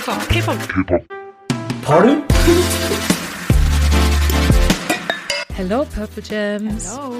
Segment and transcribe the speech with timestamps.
[0.00, 0.58] K-Pop, K-Pop.
[0.66, 1.02] K-Pop.
[1.82, 2.22] Pardon?
[5.54, 6.88] Hello Purple Gems.
[6.96, 7.12] Hallo.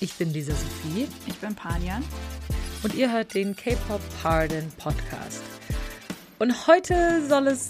[0.00, 2.04] Ich bin Lisa Sophie Ich bin Panjan.
[2.82, 5.42] und ihr hört den K-Pop Pardon Podcast.
[6.38, 7.68] Und heute soll es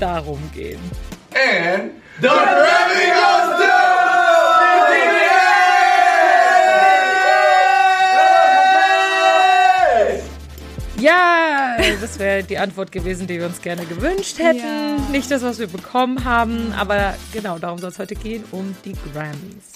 [0.00, 0.80] darum gehen.
[1.32, 4.72] And the Grammy goes to
[10.98, 11.41] Ja,
[12.02, 14.58] das wäre die Antwort gewesen, die wir uns gerne gewünscht hätten.
[14.58, 14.96] Ja.
[15.12, 18.94] Nicht das, was wir bekommen haben, aber genau darum soll es heute gehen, um die
[19.12, 19.72] Grammys.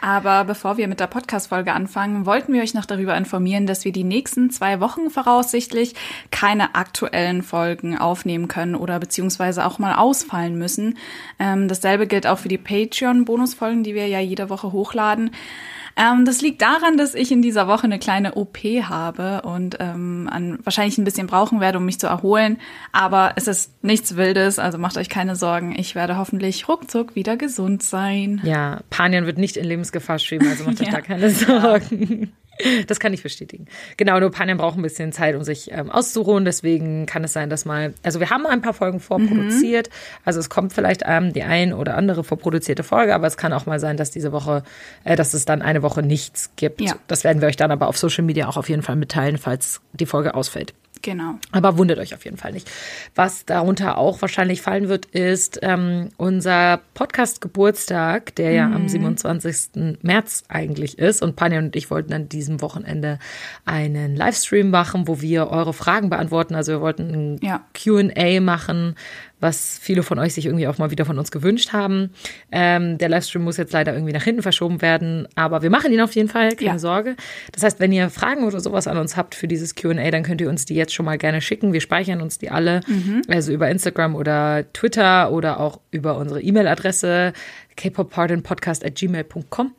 [0.00, 3.92] Aber bevor wir mit der Podcast-Folge anfangen, wollten wir euch noch darüber informieren, dass wir
[3.92, 5.94] die nächsten zwei Wochen voraussichtlich
[6.30, 10.98] keine aktuellen Folgen aufnehmen können oder beziehungsweise auch mal ausfallen müssen.
[11.38, 15.30] Ähm, dasselbe gilt auch für die Patreon-Bonusfolgen, die wir ja jede Woche hochladen.
[15.96, 20.28] Ähm, das liegt daran, dass ich in dieser Woche eine kleine OP habe und ähm,
[20.30, 22.58] an, wahrscheinlich ein bisschen brauchen werde, um mich zu erholen.
[22.92, 25.74] Aber es ist nichts Wildes, also macht euch keine Sorgen.
[25.78, 28.40] Ich werde hoffentlich ruckzuck wieder gesund sein.
[28.44, 30.92] Ja, Panian wird nicht in Lebensgefahr schweben, also macht euch Ja.
[30.96, 32.32] da keine Sorgen.
[32.86, 33.66] Das kann ich bestätigen.
[33.96, 36.44] Genau, nur Panian braucht ein bisschen Zeit, um sich ähm, auszuruhen.
[36.44, 39.90] Deswegen kann es sein, dass mal, also wir haben ein paar Folgen vorproduziert.
[40.24, 43.66] Also es kommt vielleicht ähm, die ein oder andere vorproduzierte Folge, aber es kann auch
[43.66, 44.62] mal sein, dass diese Woche,
[45.04, 46.80] äh, dass es dann eine Woche nichts gibt.
[46.80, 46.94] Ja.
[47.06, 49.80] Das werden wir euch dann aber auf Social Media auch auf jeden Fall mitteilen, falls
[49.92, 50.74] die Folge ausfällt.
[51.02, 51.34] Genau.
[51.52, 52.70] Aber wundert euch auf jeden Fall nicht.
[53.14, 59.98] Was darunter auch wahrscheinlich fallen wird, ist ähm, unser Podcast-Geburtstag, der ja am 27.
[60.02, 61.22] März eigentlich ist.
[61.22, 63.18] Und Panja und ich wollten an diesem Wochenende
[63.64, 66.54] einen Livestream machen, wo wir eure Fragen beantworten.
[66.54, 67.64] Also wir wollten ein Ja.
[67.74, 68.96] QA machen,
[69.38, 72.10] was viele von euch sich irgendwie auch mal wieder von uns gewünscht haben.
[72.50, 76.00] Ähm, der Livestream muss jetzt leider irgendwie nach hinten verschoben werden, aber wir machen ihn
[76.00, 76.78] auf jeden Fall, keine Ja.
[76.78, 77.16] Sorge.
[77.52, 80.40] Das heißt, wenn ihr Fragen oder sowas an uns habt für dieses QA, dann könnt
[80.40, 81.72] ihr uns die jetzt schon mal gerne schicken.
[81.74, 82.80] Wir speichern uns die alle,
[83.28, 87.34] also über Instagram oder Twitter oder auch über unsere E-Mail-Adresse
[87.76, 89.72] kpoppardonpodcast.gmail.com.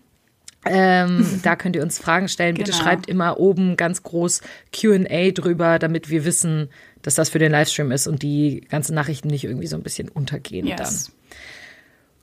[0.66, 2.56] Ähm, da könnt ihr uns Fragen stellen.
[2.56, 2.84] Bitte Genau.
[2.84, 4.42] schreibt immer oben ganz groß
[4.74, 6.70] QA drüber, damit wir wissen,
[7.02, 10.10] dass das für den Livestream ist und die ganzen Nachrichten nicht irgendwie so ein bisschen
[10.10, 10.78] untergehen dann.
[10.80, 11.12] Yes.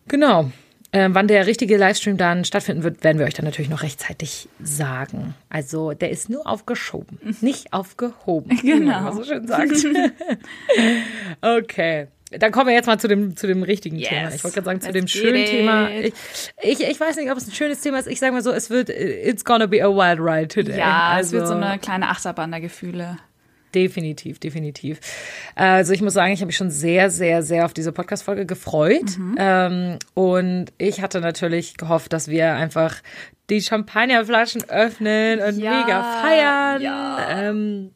[0.09, 0.51] Genau.
[0.93, 4.49] Ähm, wann der richtige Livestream dann stattfinden wird, werden wir euch dann natürlich noch rechtzeitig
[4.63, 5.35] sagen.
[5.49, 8.57] Also der ist nur aufgeschoben, nicht aufgehoben.
[8.63, 9.13] wie man Genau.
[9.13, 9.73] so schön sagt.
[11.43, 12.07] okay.
[12.31, 14.09] Dann kommen wir jetzt mal zu dem, zu dem richtigen Yes.
[14.09, 14.35] Thema.
[14.35, 15.45] Ich wollte gerade sagen, zu Let's dem schönen.
[15.47, 15.91] Thema.
[15.91, 16.15] Ich,
[16.63, 18.09] ich, ich weiß nicht, ob es ein schönes Thema ist.
[18.09, 20.79] Ich sage mal so, es wird, it's gonna be a wild ride today.
[20.79, 23.19] Ja, es also, wird so eine kleine Achterbahn der Gefühle.
[23.75, 25.01] Definitiv, definitiv.
[25.57, 29.19] Also ich muss sagen, ich habe mich schon sehr, sehr, sehr auf diese Podcast-Folge gefreut.
[29.19, 29.37] Mhm.
[29.39, 32.97] Ähm, und ich hatte natürlich gehofft, dass wir einfach
[33.51, 36.83] die Champagnerflaschen öffnen und Ja, mega feiern.
[36.83, 37.41] ja.
[37.51, 37.91] Ähm,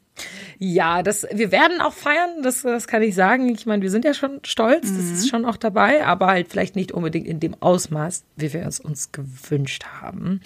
[0.59, 3.49] ja, das, wir werden auch feiern, das, das kann ich sagen.
[3.49, 5.13] Ich meine, wir sind ja schon stolz, das Mhm.
[5.15, 8.81] ist schon auch dabei, aber halt vielleicht nicht unbedingt in dem Ausmaß, wie wir es
[8.81, 10.41] uns gewünscht haben.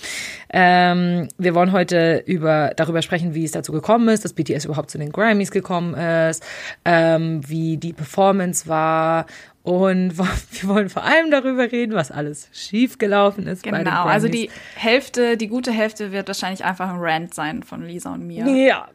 [0.52, 4.90] Ähm, wir wollen heute über, darüber sprechen, wie es dazu gekommen ist, dass BTS überhaupt
[4.90, 6.42] zu den Grammys gekommen ist,
[6.84, 9.26] ähm, wie die Performance war
[9.62, 14.28] und wir wollen vor allem darüber reden, was alles schiefgelaufen ist bei den Genau, also
[14.28, 18.46] die Hälfte, die gute Hälfte wird wahrscheinlich einfach ein Rant sein von Lisa und mir.
[18.48, 18.88] Ja.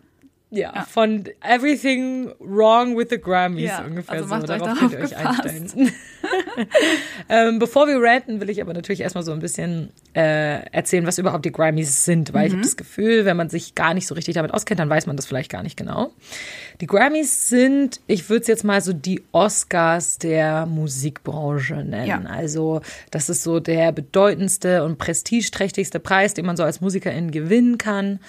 [0.50, 4.46] Ja, von Everything Wrong with the Grammys Ja, ungefähr also so.
[4.46, 5.92] Darauf könnt ihr euch einstellen.
[7.30, 11.18] ähm, bevor wir ranten, will ich aber natürlich erstmal so ein bisschen äh, erzählen, was
[11.18, 12.58] überhaupt die Grammys sind, weil ich Mhm.
[12.60, 15.16] habe das Gefühl, wenn man sich gar nicht so richtig damit auskennt, dann weiß man
[15.18, 16.12] das vielleicht gar nicht genau.
[16.80, 22.08] Die Grammys sind, ich würde es jetzt mal so die Oscars der Musikbranche nennen.
[22.08, 22.22] Ja.
[22.30, 22.82] Also
[23.12, 28.20] das ist so der bedeutendste und prestigeträchtigste Preis, den man so als Musikerin gewinnen kann.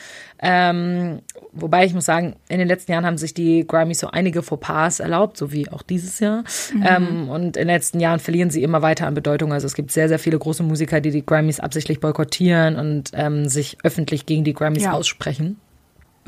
[0.41, 1.21] Ähm,
[1.53, 5.00] wobei ich muss sagen, in den letzten Jahren haben sich die Grammys so einige Fauxpas
[5.00, 6.44] erlaubt, so wie auch dieses Jahr.
[6.84, 9.53] Ähm, und in den letzten Jahren verlieren sie immer weiter an Bedeutung.
[9.53, 13.48] Also es gibt sehr, sehr viele große Musiker, die die Grammys absichtlich boykottieren und ähm,
[13.48, 14.92] sich öffentlich gegen die Grammys Ja.
[14.92, 15.59] aussprechen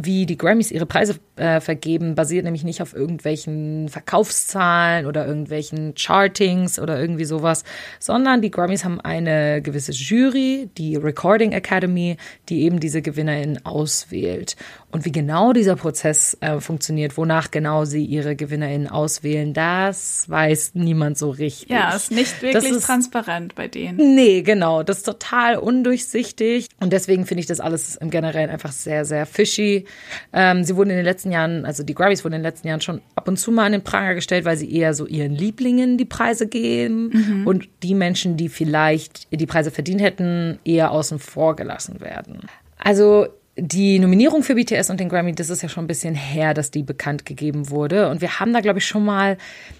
[0.04, 5.94] wie die Grammys ihre Preise äh, vergeben, basiert nämlich nicht auf irgendwelchen Verkaufszahlen oder irgendwelchen
[5.94, 7.64] Chartings oder irgendwie sowas,
[7.98, 12.16] sondern die Grammys haben eine gewisse Jury, die Recording Academy,
[12.48, 14.56] die eben diese GewinnerInnen auswählt.
[14.92, 20.72] Und wie genau dieser Prozess äh, funktioniert, wonach genau sie ihre GewinnerInnen auswählen, das weiß
[20.74, 21.70] niemand so richtig.
[21.70, 24.14] Ja, ist nicht wirklich ist- transparent bei denen.
[24.14, 24.82] Nee, genau.
[24.82, 26.68] Das ist total undurchsichtig.
[26.80, 29.84] Und deswegen finde ich das alles im Generellen einfach sehr, sehr fishy.
[30.32, 32.80] Ähm, sie wurden in den letzten Jahren, also die Grammys wurden in den letzten Jahren
[32.80, 35.98] schon ab und zu mal an den Pranger gestellt, weil sie eher so ihren Lieblingen
[35.98, 41.56] die Preise geben und die Menschen, die vielleicht die Preise verdient hätten, eher außen vor
[41.56, 42.40] gelassen werden.
[42.78, 43.28] Also
[43.60, 46.70] die Nominierung für BTS und den Grammy, das ist ja schon ein bisschen her, dass
[46.70, 48.08] die bekannt gegeben wurde.
[48.08, 49.36] Und wir haben da, glaube ich, schon mal,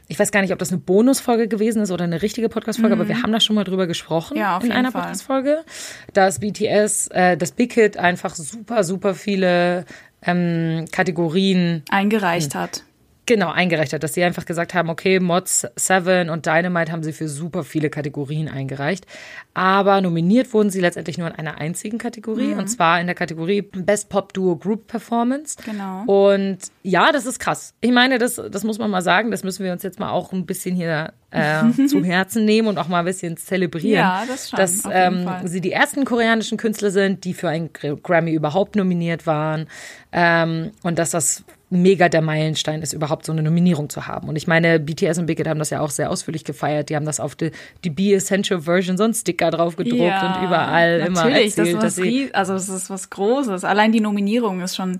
[0.08, 3.08] ich weiß gar nicht, ob das eine Bonusfolge gewesen ist oder eine richtige Podcast-Folge, aber
[3.08, 4.92] wir haben da schon mal drüber gesprochen Ja, in einer.
[4.92, 5.64] Podcast-Folge,
[6.12, 9.84] dass BTS, äh, das Big Hit einfach super, super viele
[10.22, 12.84] ähm, Kategorien Eingereicht hat.
[13.30, 17.12] Genau, eingereicht hat, dass sie einfach gesagt haben, okay, Mods 7 und Dynamite haben sie
[17.12, 19.06] für super viele Kategorien eingereicht.
[19.54, 23.62] Aber nominiert wurden sie letztendlich nur in einer einzigen Kategorie, und zwar in der Kategorie
[23.62, 25.56] Best Pop Duo Group Performance.
[25.64, 26.02] Genau.
[26.06, 27.72] Und ja, das ist krass.
[27.80, 30.32] Ich meine, das, das muss man mal sagen, das müssen wir uns jetzt mal auch
[30.32, 33.96] ein bisschen hier äh, zu Herzen nehmen und auch mal ein bisschen zelebrieren.
[34.00, 37.94] Ja, das schon, Dass ähm, sie die ersten koreanischen Künstler sind, die für einen Gr-
[37.94, 39.68] Grammy überhaupt nominiert waren.
[40.10, 44.28] Ähm, und dass das mega der Meilenstein ist, überhaupt so eine Nominierung zu haben.
[44.28, 46.90] Und ich meine, BTS und Big Hit haben das ja auch sehr ausführlich gefeiert.
[46.90, 47.52] Die haben das auf die,
[47.84, 51.96] die Be Essential Version so ein Sticker drauf gedruckt und überall immer natürlich, erzählt, das
[51.98, 53.64] ist was also es ist was Großes.
[53.64, 54.98] Allein die Nominierung ist schon,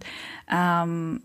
[0.51, 1.23] ähm,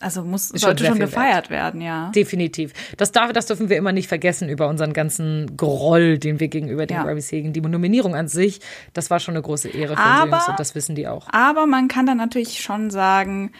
[0.00, 2.10] also muss schon sollte schon viel gefeiert werden, ja.
[2.14, 2.72] Definitiv.
[2.96, 6.86] Das, darf, das dürfen wir immer nicht vergessen über unseren ganzen Groll, den wir gegenüber
[6.86, 7.04] den Ja.
[7.04, 7.52] Grammys hegen.
[7.52, 8.60] Die Nominierung an sich,
[8.94, 11.28] das war schon eine große Ehre für Aber- uns und das wissen die auch.
[11.30, 13.52] Aber man kann dann natürlich schon sagen,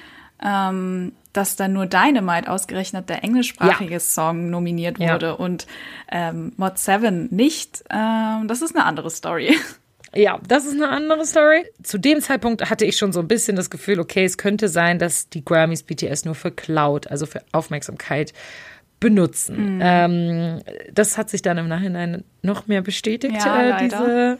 [0.45, 4.01] ähm, dass dann nur Dynamite ausgerechnet der englischsprachige Ja.
[4.01, 5.15] Song nominiert Ja.
[5.15, 5.67] wurde und
[6.11, 7.83] ähm, Mod 7 nicht.
[7.91, 9.57] Ähm, das ist eine andere Story.
[10.15, 11.65] Ja, das ist eine andere Story.
[11.83, 14.99] Zu dem Zeitpunkt hatte ich schon so ein bisschen das Gefühl, okay, es könnte sein,
[14.99, 18.35] dass die Grammys BTS nur für Cloud, also für Aufmerksamkeit,
[19.01, 19.77] benutzen.
[19.77, 19.81] Mhm.
[19.83, 20.63] Ähm,
[20.93, 24.39] das hat sich dann im Nachhinein noch mehr bestätigt, Ja, äh, diese,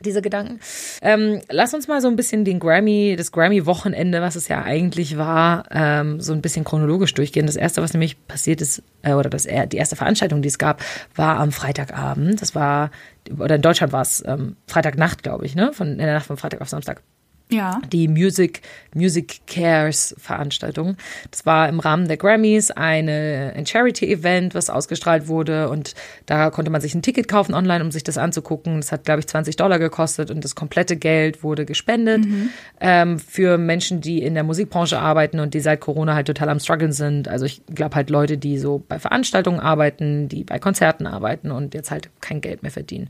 [0.00, 0.60] diese Gedanken.
[1.02, 5.16] Ähm, lass uns mal so ein bisschen den Grammy, das Grammy-Wochenende, was es ja eigentlich
[5.16, 7.46] war, ähm, so ein bisschen chronologisch durchgehen.
[7.46, 10.82] Das erste, was nämlich passiert ist, äh, oder das, die erste Veranstaltung, die es gab,
[11.14, 12.42] war am Freitagabend.
[12.42, 12.90] Das war,
[13.38, 15.72] oder in Deutschland war es ähm, Freitagnacht, glaube ich, ne?
[15.72, 17.02] Von, in der Nacht von Freitag auf Samstag
[17.48, 17.80] Ja.
[17.92, 18.62] die Music,
[18.92, 20.96] Music Cares Veranstaltung.
[21.30, 25.94] Das war im Rahmen der Grammys eine, ein Charity-Event, was ausgestrahlt wurde und
[26.26, 28.78] da konnte man sich ein Ticket kaufen online, um sich das anzugucken.
[28.78, 32.24] Das hat, glaube ich, 20 Dollar gekostet und das komplette Geld wurde gespendet
[32.80, 36.58] ähm, für Menschen, die in der Musikbranche arbeiten und die seit Corona halt total am
[36.58, 37.28] struggeln sind.
[37.28, 41.74] Also ich glaube halt Leute, die so bei Veranstaltungen arbeiten, die bei Konzerten arbeiten und
[41.74, 43.08] jetzt halt kein Geld mehr verdienen.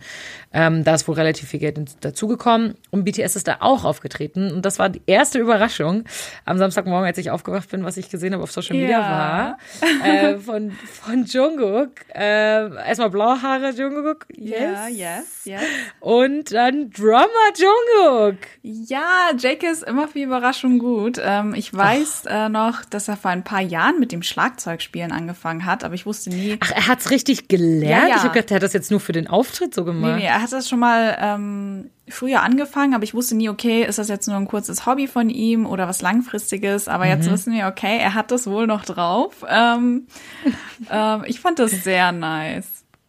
[0.53, 4.63] Ähm, da ist wohl relativ viel Geld dazugekommen und BTS ist da auch aufgetreten und
[4.63, 6.05] das war die erste Überraschung
[6.45, 9.57] am Samstagmorgen, als ich aufgewacht bin, was ich gesehen habe auf Social Media Ja.
[10.03, 11.91] war äh, von von Jungkook.
[12.15, 14.61] Äh, erstmal blaue Haare Jungkook, yes.
[14.61, 15.61] Ja, yes, yes.
[16.01, 17.27] Und dann Drummer
[17.57, 18.39] Jungkook.
[18.63, 21.21] Ja, Jake ist immer für Überraschung gut.
[21.23, 25.65] Ähm, ich weiß äh, noch, dass er vor ein paar Jahren mit dem Schlagzeugspielen angefangen
[25.67, 26.57] hat, aber ich wusste nie.
[26.61, 27.85] Ach, er hat's richtig gelernt.
[27.85, 28.17] Ja, ja.
[28.17, 30.17] Ich habe gedacht, er hat das jetzt nur für den Auftritt so Nee, gemacht.
[30.17, 33.99] nee, er hat das schon mal ähm, früher angefangen, aber ich wusste nie, okay, ist
[33.99, 36.89] das jetzt nur ein kurzes Hobby von ihm oder was Langfristiges?
[36.89, 37.11] Aber Mhm.
[37.11, 39.45] jetzt wissen wir, okay, er hat das wohl noch drauf.
[39.49, 40.07] Ähm,
[40.91, 42.67] ähm, ich fand das sehr nice.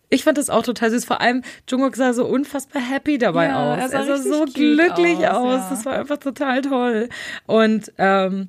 [0.10, 1.04] Ich fand das auch total süß.
[1.06, 3.78] Vor allem, Jungkook sah so unfassbar happy dabei Ja, aus.
[3.80, 5.62] er sah Er sah so glücklich aus, aus.
[5.64, 5.68] ja.
[5.70, 7.10] Das war einfach total toll.
[7.46, 8.48] Und ähm,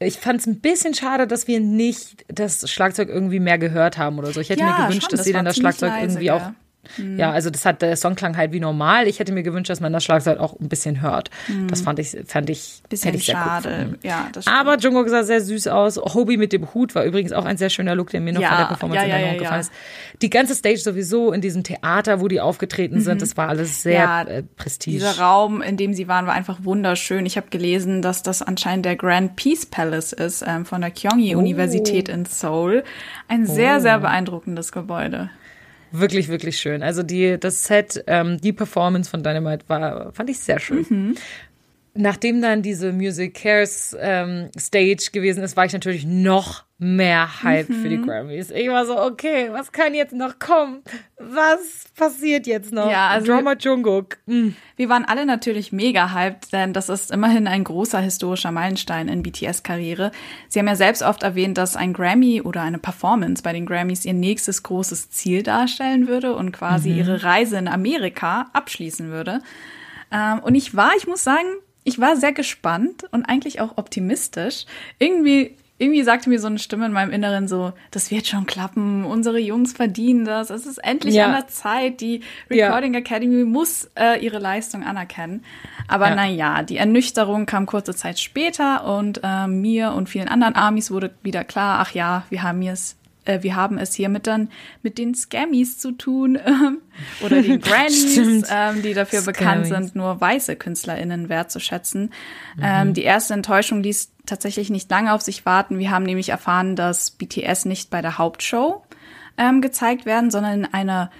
[0.00, 4.18] ich fand es ein bisschen schade, dass wir nicht das Schlagzeug irgendwie mehr gehört haben
[4.18, 4.40] oder so.
[4.40, 6.50] Ich hätte Ja, mir gewünscht, schon, dass das sie dann das Schlagzeug leise, irgendwie auch.
[7.16, 9.06] Ja, also das hat der Song klang halt wie normal.
[9.08, 11.30] Ich hätte mir gewünscht, dass man das Schlagzeug auch ein bisschen hört.
[11.68, 12.88] Das fand ich, fand ich, Mhm.
[12.88, 13.68] Bisschen ich schade.
[13.68, 13.98] gefunden.
[14.02, 14.56] ja, das stimmt.
[14.58, 15.96] Aber Jungkook sah sehr süß aus.
[15.96, 18.48] Hobie mit dem Hut war übrigens auch ein sehr schöner Look, der mir noch Ja,
[18.50, 19.72] von der Performance ja, in ja, Erinnerung ja, gefallen ist.
[20.22, 23.94] Die ganze Stage sowieso in diesem Theater, wo die aufgetreten sind, das war alles sehr
[24.00, 24.96] Ja, äh, Prestige.
[24.96, 27.26] Dieser Raum, in dem sie waren, war einfach wunderschön.
[27.26, 32.08] Ich habe gelesen, dass das anscheinend der Grand Peace Palace ist ähm, von der Kyongi-Universität
[32.08, 32.84] in Seoul.
[33.28, 35.30] Ein sehr, sehr beeindruckendes Gebäude.
[35.92, 36.82] Wirklich, wirklich schön.
[36.82, 40.84] Also die, das Set, ähm, die Performance von Dynamite war, fand ich sehr schön.
[40.88, 41.14] Mhm.
[41.96, 47.68] Nachdem dann diese Music Cares ähm, Stage gewesen ist, war ich natürlich noch mehr hyped
[47.72, 47.88] für Mhm.
[47.88, 48.50] die Grammys.
[48.50, 50.82] Ich war so, okay, was kann jetzt noch kommen?
[51.18, 52.90] Was passiert jetzt noch?
[52.90, 54.18] Ja, also- Drummer Jungkook.
[54.26, 54.48] Mm.
[54.76, 59.22] Wir waren alle natürlich mega hyped, denn das ist immerhin ein großer historischer Meilenstein in
[59.22, 60.10] BTS-Karriere.
[60.48, 64.04] Sie haben ja selbst oft erwähnt, dass ein Grammy oder eine Performance bei den Grammys
[64.04, 69.40] ihr nächstes großes Ziel darstellen würde und quasi ihre Reise in Amerika abschließen würde.
[70.12, 71.46] Ähm, und ich war, ich muss sagen,
[71.86, 74.66] ich war sehr gespannt und eigentlich auch optimistisch.
[74.98, 79.04] Irgendwie, irgendwie sagte mir so eine Stimme in meinem Inneren so, das wird schon klappen,
[79.04, 81.26] unsere Jungs verdienen das, es ist endlich Ja.
[81.26, 82.66] an der Zeit, die Ja.
[82.66, 85.44] Recording Academy muss äh, ihre Leistung anerkennen.
[85.86, 86.14] Aber Ja.
[86.16, 90.90] na ja, die Ernüchterung kam kurze Zeit später und äh, mir und vielen anderen Amis
[90.90, 94.48] wurde wieder klar, ach ja, wir haben es äh, wir haben es hier mit dann
[94.82, 96.78] mit den Scammies zu tun ähm,
[97.22, 99.38] oder den Grannies, ähm, die dafür Scammies.
[99.38, 102.12] bekannt sind, nur weiße KünstlerInnen wertzuschätzen.
[102.60, 105.78] Ähm, die erste Enttäuschung ließ tatsächlich nicht lange auf sich warten.
[105.78, 108.82] Wir haben nämlich erfahren, dass BTS nicht bei der Hauptshow
[109.38, 111.10] ähm, gezeigt werden, sondern in einer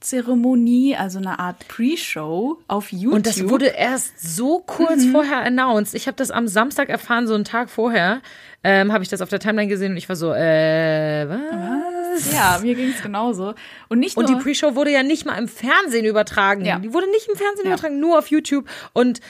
[0.00, 3.14] Premiere-Zeremonie, also eine Art Pre-Show auf YouTube.
[3.14, 5.94] Und das wurde erst so kurz vorher announced.
[5.94, 8.20] Ich habe das am Samstag erfahren, so einen Tag vorher,
[8.64, 12.32] ähm, habe ich das auf der Timeline gesehen und ich war so, äh, was?
[12.32, 13.54] ja, mir ging es genauso.
[13.88, 16.64] Und nicht Und die Pre-Show wurde ja nicht mal im Fernsehen übertragen.
[16.64, 16.78] Ja.
[16.78, 17.72] Die wurde nicht im Fernsehen Ja.
[17.72, 18.66] übertragen, nur auf YouTube.
[18.92, 19.20] Und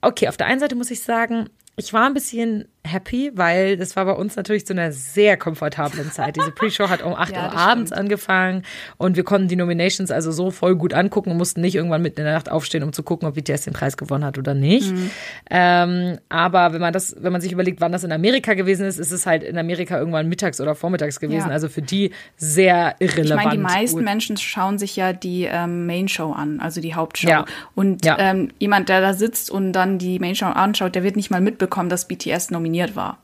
[0.00, 3.96] okay, auf der einen Seite muss ich sagen, ich war ein bisschen happy, weil das
[3.96, 6.36] war bei uns natürlich zu einer sehr komfortablen Zeit.
[6.36, 8.00] Diese Pre-Show hat um 8 Ja, Uhr abends stimmt.
[8.00, 8.62] angefangen
[8.96, 12.20] und wir konnten die Nominations also so voll gut angucken und mussten nicht irgendwann mitten
[12.20, 14.92] in der Nacht aufstehen, um zu gucken, ob BTS den Preis gewonnen hat oder nicht.
[14.92, 15.10] Mhm.
[15.50, 18.98] Ähm, aber wenn man das, wenn man sich überlegt, wann das in Amerika gewesen ist,
[18.98, 21.48] ist es halt in Amerika irgendwann mittags oder vormittags gewesen.
[21.48, 21.52] Ja.
[21.52, 23.44] Also für die sehr Ich irrelevant.
[23.44, 27.28] meine, die meisten Menschen schauen sich ja die ähm, Main Show an, also die Hauptshow.
[27.28, 27.44] Ja.
[27.74, 31.30] Und ähm, jemand, der da sitzt und dann die Main Show anschaut, der wird nicht
[31.30, 33.18] mal mitbekommen, dass BTS nominiert war.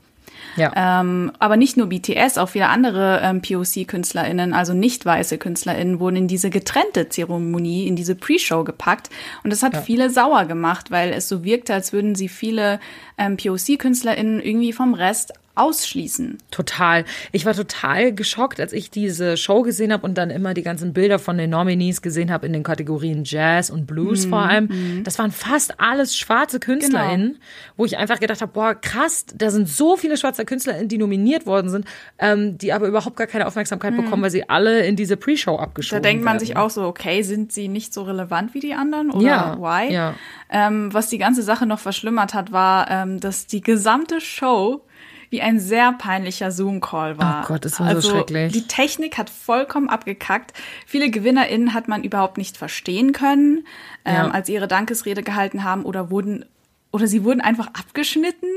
[0.57, 1.01] ja.
[1.01, 6.17] Ähm, aber nicht nur BTS, auch viele andere ähm, POC-KünstlerInnen, also nicht weiße KünstlerInnen, wurden
[6.17, 9.11] in diese getrennte Zeremonie, in diese Pre-Show gepackt.
[9.45, 12.81] Und das hat viele sauer gemacht, weil es so wirkte, als würden sie viele
[13.23, 16.38] ähm, POC-KünstlerInnen irgendwie vom Rest ausschließen.
[16.50, 17.05] Total.
[17.31, 20.95] Ich war total geschockt, als ich diese Show gesehen habe und dann immer die ganzen
[20.95, 25.02] Bilder von den Nominees gesehen habe in den Kategorien Jazz und Blues vor allem.
[25.05, 27.37] Das waren fast alles schwarze KünstlerInnen,
[27.76, 31.45] wo ich einfach gedacht habe, boah, krass, da sind so viele schwarze KünstlerInnen, die nominiert
[31.45, 31.85] worden sind,
[32.19, 35.62] ähm, die aber überhaupt gar keine Aufmerksamkeit bekommen, weil sie alle in diese Pre-Show Da
[35.64, 36.47] abgeschoben denkt man werden.
[36.47, 39.93] sich auch so, okay, sind sie nicht so relevant wie die anderen oder Ja, why?
[39.93, 40.14] ja.
[40.55, 44.85] Ähm, was die ganze Sache noch verschlimmert hat, war, ähm, dass die gesamte Show
[45.31, 47.45] wie ein sehr peinlicher Zoom-Call war.
[47.45, 48.53] Oh Gott, das war so also, schrecklich.
[48.53, 50.53] Die Technik hat vollkommen abgekackt.
[50.87, 53.67] Viele GewinnerInnen hat man überhaupt nicht verstehen können,
[54.05, 54.31] ähm, Ja.
[54.31, 56.45] als sie ihre Dankesrede gehalten haben oder wurden
[56.93, 58.49] oder sie wurden einfach abgeschnitten,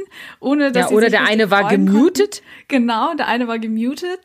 [0.41, 2.41] ohne dass Ja, sie oder der eine war gemutet.
[2.41, 2.65] Konnten.
[2.67, 4.19] Genau, der eine war gemutet.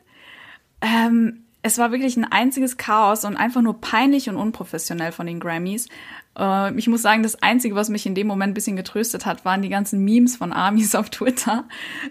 [0.81, 5.39] Ähm, es war wirklich ein einziges Chaos und einfach nur peinlich und unprofessionell von den
[5.39, 5.87] Grammys.
[6.37, 9.43] Äh, ich muss sagen, das Einzige, was mich in dem Moment ein bisschen getröstet hat,
[9.45, 11.65] waren die ganzen Memes von Armies auf Twitter.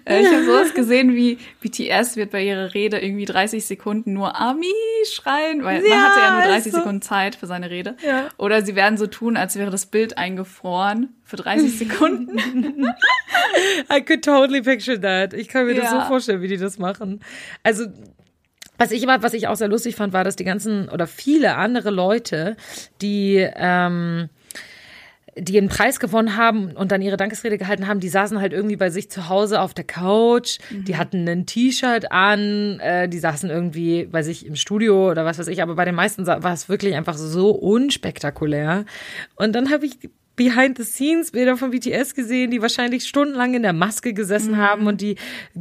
[0.04, 4.36] Äh, ich habe sowas gesehen wie BTS wird bei ihrer Rede irgendwie 30 Sekunden nur
[4.36, 4.66] Army
[5.10, 6.78] schreien, weil man Ja, hatte ja nur 30 ist so.
[6.78, 7.96] Sekunden Zeit für seine Rede.
[8.06, 8.28] Ja.
[8.36, 12.38] Oder sie werden so tun, als wäre das Bild eingefroren für 30 Sekunden.
[13.92, 15.32] I could totally picture that.
[15.32, 16.02] Ich kann mir das Ja.
[16.02, 17.20] so vorstellen, wie die das machen.
[17.62, 17.86] Also,
[18.80, 21.56] was ich immer, was ich auch sehr lustig fand, war, dass die ganzen oder viele
[21.56, 22.56] andere Leute,
[23.02, 24.30] die ähm,
[25.37, 28.76] die einen Preis gewonnen haben und dann ihre Dankesrede gehalten haben, die saßen halt irgendwie
[28.76, 33.50] bei sich zu Hause auf der Couch, die hatten ein T-Shirt an, äh, die saßen
[33.50, 36.68] irgendwie bei sich im Studio oder was weiß ich, aber bei den meisten war es
[36.68, 38.87] wirklich einfach so unspektakulär.
[39.37, 40.10] Und dann habe ich
[40.40, 45.16] Behind-the-Scenes-Bilder von BTS gesehen, die wahrscheinlich stundenlang in der Maske gesessen haben und die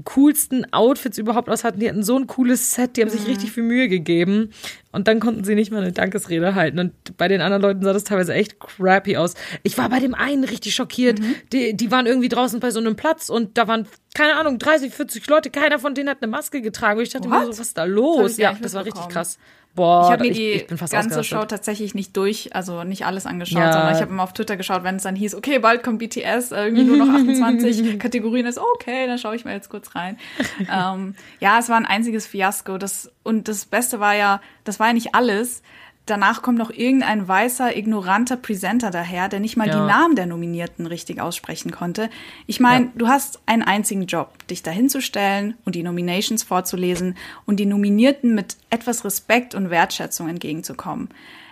[0.05, 1.81] coolsten Outfits überhaupt aus hatten.
[1.81, 4.51] Die hatten so ein cooles Set, die haben sich richtig viel Mühe gegeben.
[4.93, 6.79] Und dann konnten sie nicht mal eine Dankesrede halten.
[6.79, 9.33] Und bei den anderen Leuten sah das teilweise echt crappy aus.
[9.63, 11.19] Ich war bei dem einen richtig schockiert.
[11.51, 13.85] Die, die waren irgendwie draußen bei so einem Platz und da waren,
[14.19, 15.49] keine Ahnung, 30, 40 Leute.
[15.49, 16.97] Keiner von denen hat eine Maske getragen.
[16.99, 17.43] Und ich dachte mir What?
[17.45, 18.31] so, was ist da Das los?
[18.33, 19.39] ich gar Ja, das war richtig krass.
[19.75, 21.23] Boah, Ich habe mir die ich bin fast ganze.
[21.23, 23.71] Show tatsächlich nicht durch, also nicht alles angeschaut, Ja.
[23.71, 26.51] sondern ich habe immer auf Twitter geschaut, wenn es dann hieß, okay, bald kommt BTS,
[26.51, 30.17] äh, irgendwie nur noch 28 Kategorien ist, okay, dann schaue ich mal jetzt kurz rein.
[30.59, 32.77] ähm, ja, es war ein einziges Fiasko.
[32.79, 35.61] Das, und das Beste war ja, das war ja nicht alles.
[36.05, 39.73] Danach kommt noch irgendein weißer, ignoranter Presenter daher, der nicht mal Ja.
[39.79, 42.09] die Namen der Nominierten richtig aussprechen konnte.
[42.47, 42.91] Ich meine, Ja.
[42.95, 47.15] du hast einen einzigen Job, dich dahinzustellen und die Nominations vorzulesen
[47.45, 51.09] und die Nominierten mit etwas Respekt und Wertschätzung entgegenzukommen.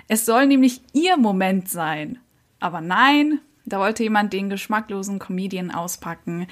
[0.08, 2.18] Es soll nämlich ihr Moment sein.
[2.60, 6.48] Aber nein, da wollte jemand den geschmacklosen Comedian auspacken.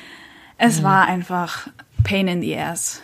[0.59, 1.67] Es war einfach
[2.03, 3.01] Pain in the ass.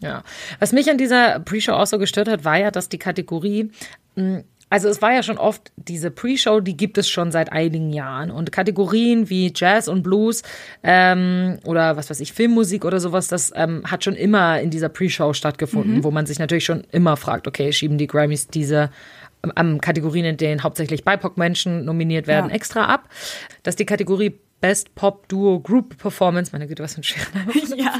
[0.00, 0.22] Ja.
[0.58, 3.70] Was mich an dieser Pre-Show auch so gestört hat, war ja, dass die Kategorie,
[4.70, 8.30] also es war ja schon oft, diese Pre-Show, die gibt es schon seit einigen Jahren.
[8.30, 10.42] Und Kategorien wie Jazz und Blues
[10.82, 14.88] ähm, oder was weiß ich, Filmmusik oder sowas, das ähm, hat schon immer in dieser
[14.88, 18.90] Pre-Show stattgefunden, wo man sich natürlich schon immer fragt, okay, schieben die Grammys diese
[19.56, 22.54] ähm, Kategorien, in denen hauptsächlich BIPOC-Menschen nominiert werden, Ja.
[22.56, 23.08] extra ab.
[23.64, 27.52] Dass die Kategorie Best Pop Duo Group Performance, meine Güte, was für ein schwerer Name
[27.66, 27.92] von, Ja.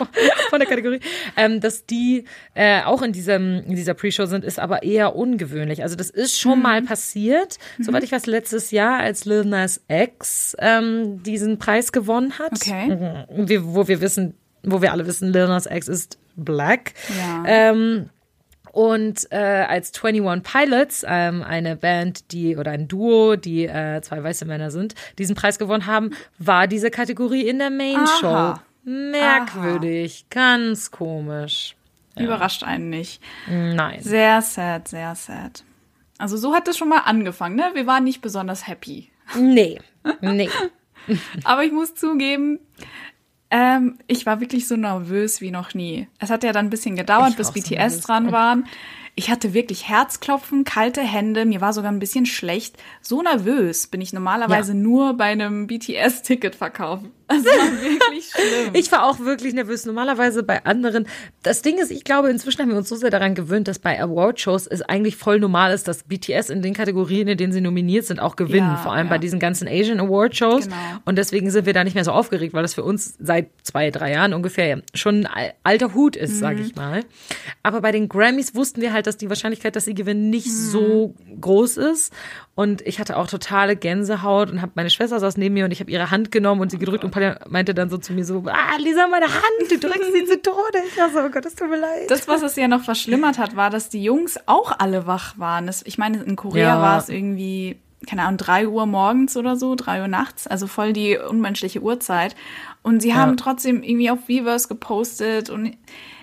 [0.49, 1.01] von der Kategorie,
[1.37, 5.83] ähm, dass die äh, auch in diesem in dieser Pre-Show sind, ist aber eher ungewöhnlich.
[5.83, 6.63] Also das ist schon Mhm.
[6.63, 12.39] mal passiert, soweit ich weiß, letztes Jahr, als Lil Nas X ähm, diesen Preis gewonnen
[12.39, 13.27] hat, Okay.
[13.37, 13.65] Mhm.
[13.75, 16.93] wo wir wissen, wo wir alle wissen, Lil Nas X ist Black.
[17.19, 17.43] Ja.
[17.45, 18.09] Ähm,
[18.73, 24.23] und äh, als 21 Pilots, ähm, eine Band, die oder ein Duo, die äh, zwei
[24.23, 28.27] weiße Männer sind, diesen Preis gewonnen haben, war diese Kategorie in der Main Show.
[28.27, 28.63] Aha.
[28.85, 31.77] Merkwürdig, ganz komisch.
[32.19, 33.23] Überrascht einen nicht.
[33.49, 34.03] Nein.
[34.03, 35.65] Sehr sad, sehr sad.
[36.19, 37.71] Also so hat es schon mal angefangen, ne?
[37.75, 39.11] Wir waren nicht besonders happy.
[39.39, 39.81] Nee,
[40.21, 40.51] nee.
[41.45, 42.59] Aber ich muss zugeben,
[43.53, 46.09] ähm, ich war wirklich so nervös wie noch nie.
[46.19, 48.65] Es hat ja dann ein bisschen gedauert, bis BTS dran waren.
[49.15, 52.77] Ich hatte wirklich Herzklopfen, kalte Hände, mir war sogar ein bisschen schlecht.
[53.03, 54.79] So nervös bin ich normalerweise Ja.
[54.79, 57.01] nur bei einem BTS-Ticketverkauf.
[57.29, 57.53] Das war
[57.83, 58.75] wirklich schlimm.
[58.75, 59.87] Ich war auch wirklich nervös.
[59.87, 61.07] Normalerweise bei anderen.
[61.43, 64.01] Das Ding ist, ich glaube, inzwischen haben wir uns so sehr daran gewöhnt, dass bei
[64.03, 68.05] Awardshows es eigentlich voll normal ist, dass BTS in den Kategorien, in denen sie nominiert
[68.07, 68.69] sind, auch gewinnen.
[68.73, 69.11] Ja, Vor allem ja.
[69.11, 70.65] bei diesen ganzen Asian Awardshows.
[70.65, 70.77] Genau.
[71.07, 73.91] Und deswegen sind wir da nicht mehr so aufgeregt, weil das für uns seit zwei,
[73.91, 76.65] drei Jahren ungefähr schon ein al- alter Hut ist, sage Mhm.
[76.67, 77.01] ich mal.
[77.63, 80.51] Aber bei den Grammys wussten wir halt, dass die Wahrscheinlichkeit, dass sie gewinnen, nicht Mhm.
[80.71, 82.13] so groß ist.
[82.55, 85.81] Und ich hatte auch totale Gänsehaut und habe meine Schwester saß neben mir und ich
[85.81, 88.43] habe ihre Hand genommen und sie gedrückt und Paula meinte dann so zu mir so,
[88.47, 90.79] ah, Lisa, meine Hand, du drückst sie zu Tode.
[90.89, 92.11] Ich war so, oh Gott, es tut mir leid.
[92.11, 95.67] Das, was es ja noch verschlimmert hat, war, dass die Jungs auch alle wach waren.
[95.67, 96.81] Das, ich meine, in Korea Ja.
[96.83, 100.93] war es irgendwie, keine Ahnung, drei Uhr morgens oder so, drei Uhr nachts, also voll
[100.93, 102.35] die unmenschliche Uhrzeit.
[102.83, 105.77] Und sie haben trotzdem irgendwie auf Weverse gepostet und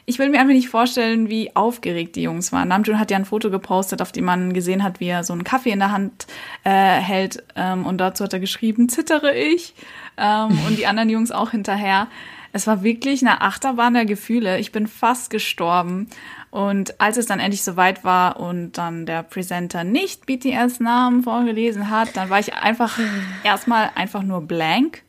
[0.10, 2.68] ich will mir einfach nicht vorstellen, wie aufgeregt die Jungs waren.
[2.68, 5.44] Namjoon hat ja ein Foto gepostet, auf dem man gesehen hat, wie er so einen
[5.44, 6.26] Kaffee in der Hand
[6.64, 9.76] äh, hält ähm, und dazu hat er geschrieben, zittere ich
[10.18, 12.08] ähm, und die anderen Jungs auch hinterher.
[12.52, 14.58] Es war wirklich eine Achterbahn der Gefühle.
[14.58, 16.08] Ich bin fast gestorben.
[16.50, 21.92] Und als es dann endlich soweit war und dann der Presenter nicht BTS Namen vorgelesen
[21.92, 22.98] hat, dann war ich einfach
[23.44, 25.04] erstmal einfach nur blank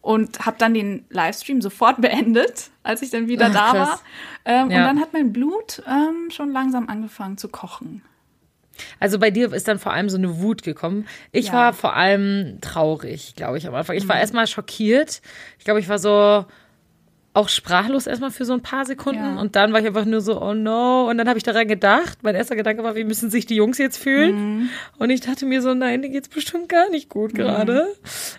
[0.00, 3.88] und habe dann den Livestream sofort beendet, als ich dann wieder Ach, da krass.
[3.88, 4.00] war.
[4.44, 4.78] Ähm, Ja.
[4.78, 8.02] Und dann hat mein Blut ähm, schon langsam angefangen zu kochen.
[8.98, 11.06] Also bei dir ist dann vor allem so eine Wut gekommen.
[11.32, 11.52] Ich Ja.
[11.52, 13.94] war vor allem traurig, glaube ich, am Anfang.
[13.96, 15.20] Ich war erstmal schockiert.
[15.58, 16.46] Ich glaube, ich war so
[17.32, 19.36] auch sprachlos erstmal für so ein paar Sekunden.
[19.36, 19.40] Ja.
[19.40, 21.08] Und dann war ich einfach nur so, oh no.
[21.08, 22.18] Und dann habe ich daran gedacht.
[22.22, 24.70] Mein erster Gedanke war, wie müssen sich die Jungs jetzt fühlen?
[24.98, 27.86] Und ich dachte mir so, nein, denen geht's bestimmt gar nicht gut gerade.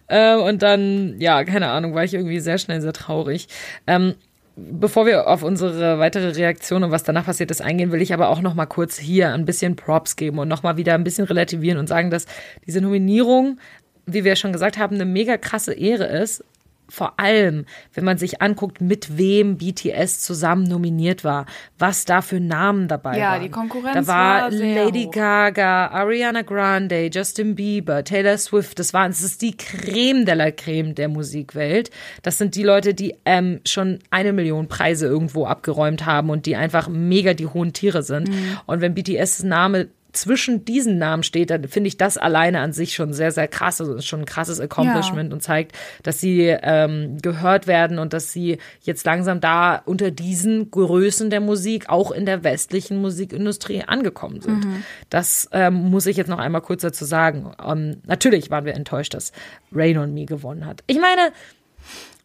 [0.10, 3.48] Ähm, und dann, ja, keine Ahnung, war ich irgendwie sehr schnell sehr traurig.
[3.88, 4.16] Ähm,
[4.58, 8.28] Bevor wir auf unsere weitere Reaktion und was danach passiert ist eingehen, will ich aber
[8.28, 11.26] auch noch mal kurz hier ein bisschen Props geben und noch mal wieder ein bisschen
[11.26, 12.26] relativieren und sagen, dass
[12.68, 13.60] diese Nominierung,
[14.06, 16.44] wie wir schon gesagt haben, eine mega krasse Ehre ist.
[16.92, 21.46] Vor allem, wenn man sich anguckt, mit wem BTS zusammen nominiert war,
[21.80, 23.42] was da für Namen dabei Ja, waren.
[23.44, 25.12] die Konkurrenz Da war, war Lady hoch.
[25.12, 28.78] Gaga, Ariana Grande, Justin Bieber, Taylor Swift.
[28.78, 31.92] Das waren, das ist die Creme de la Creme der Musikwelt.
[32.24, 36.58] Das sind die Leute, die ähm, schon eine Million Preise irgendwo abgeräumt haben und die
[36.58, 38.28] einfach mega die hohen Tiere sind.
[38.28, 38.58] Mhm.
[38.66, 42.94] Und wenn BTS Name zwischen diesen Namen steht, dann finde ich das alleine an sich
[42.94, 43.80] schon sehr, sehr krass.
[43.80, 48.32] Also ist schon ein krasses Accomplishment und zeigt, dass sie ähm, gehört werden und dass
[48.32, 54.42] sie jetzt langsam da unter diesen Größen der Musik auch in der westlichen Musikindustrie angekommen
[54.42, 54.66] sind.
[55.10, 57.52] Das ähm, muss ich jetzt noch einmal kurz dazu sagen.
[57.66, 59.32] Ähm, natürlich waren wir enttäuscht, dass
[59.72, 60.84] Rain on Me gewonnen hat.
[60.88, 61.32] Ich meine,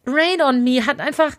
[0.07, 1.35] Rain on Me hat einfach,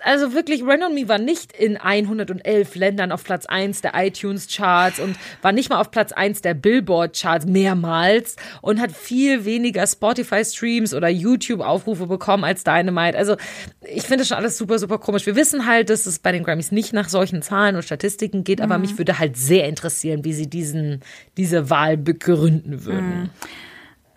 [0.00, 4.98] also wirklich, Rain on Me war nicht in 111 Ländern auf Platz 1 der iTunes-Charts
[4.98, 10.94] und war nicht mal auf Platz 1 der Billboard-Charts mehrmals und hat viel weniger Spotify-Streams
[10.94, 13.16] oder YouTube-Aufrufe bekommen als Dynamite.
[13.16, 13.36] Also
[13.80, 15.24] ich finde das schon alles super, super komisch.
[15.24, 18.60] Wir wissen halt, dass es bei den Grammys nicht nach solchen Zahlen und Statistiken geht,
[18.60, 21.00] aber mich würde halt sehr interessieren, wie sie diesen,
[21.36, 23.30] diese Wahl begründen würden.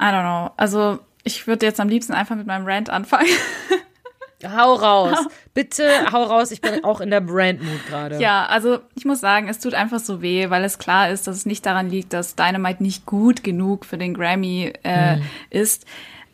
[0.01, 0.53] I don't know.
[0.57, 3.27] Also ich würde jetzt am liebsten einfach mit meinem Rant anfangen.
[4.45, 5.17] Hau raus.
[5.53, 6.51] Bitte hau raus.
[6.51, 8.19] Ich bin auch in der Brand-Mood gerade.
[8.19, 11.37] Ja, also ich muss sagen, es tut einfach so weh, weil es klar ist, dass
[11.37, 15.17] es nicht daran liegt, dass Dynamite nicht gut genug für den Grammy äh,
[15.49, 15.85] ist.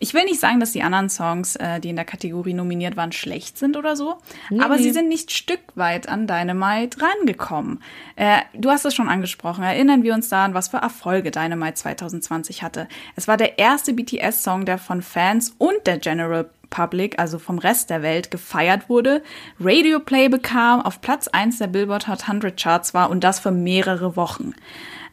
[0.03, 3.11] Ich will nicht sagen, dass die anderen Songs, äh, die in der Kategorie nominiert waren,
[3.11, 4.15] schlecht sind oder so,
[4.59, 7.83] aber sie sind nicht Stück weit an Dynamite rangekommen.
[8.15, 9.63] Äh, du hast es schon angesprochen.
[9.63, 12.87] Erinnern wir uns daran, was für Erfolge Dynamite 2020 hatte.
[13.15, 17.91] Es war der erste BTS-Song, der von Fans und der General Public, also vom Rest
[17.91, 19.21] der Welt, gefeiert wurde,
[19.59, 23.51] Radio Play bekam, auf Platz 1 der Billboard Hot 100 Charts war und das für
[23.51, 24.55] mehrere Wochen.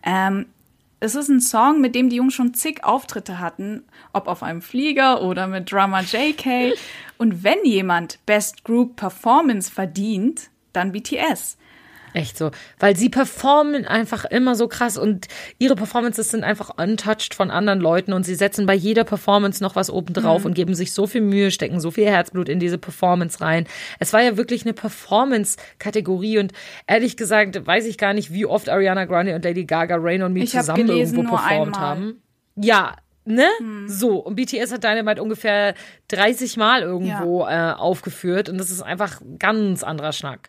[0.02, 0.46] Ähm,
[1.00, 4.62] es ist ein Song, mit dem die Jungs schon zig Auftritte hatten, ob auf einem
[4.62, 6.74] Flieger oder mit Drummer JK.
[7.18, 11.56] Und wenn jemand Best Group Performance verdient, dann BTS.
[12.14, 12.50] Echt so.
[12.78, 17.80] Weil sie performen einfach immer so krass und ihre Performances sind einfach untouched von anderen
[17.80, 20.46] Leuten und sie setzen bei jeder Performance noch was oben drauf mhm.
[20.46, 23.66] und geben sich so viel Mühe, stecken so viel Herzblut in diese Performance rein.
[23.98, 26.52] Es war ja wirklich eine Performance-Kategorie und
[26.86, 30.32] ehrlich gesagt weiß ich gar nicht, wie oft Ariana Grande und Lady Gaga Rain on
[30.32, 32.22] Me ich zusammen gelesen, irgendwo performt haben.
[32.56, 32.96] Ja,
[33.28, 33.46] ne?
[33.58, 33.88] Hm.
[33.88, 34.16] So.
[34.16, 35.74] Und BTS hat Dynamite ungefähr
[36.08, 37.72] 30 Mal irgendwo ja.
[37.72, 40.48] äh, aufgeführt und das ist einfach ganz anderer Schnack.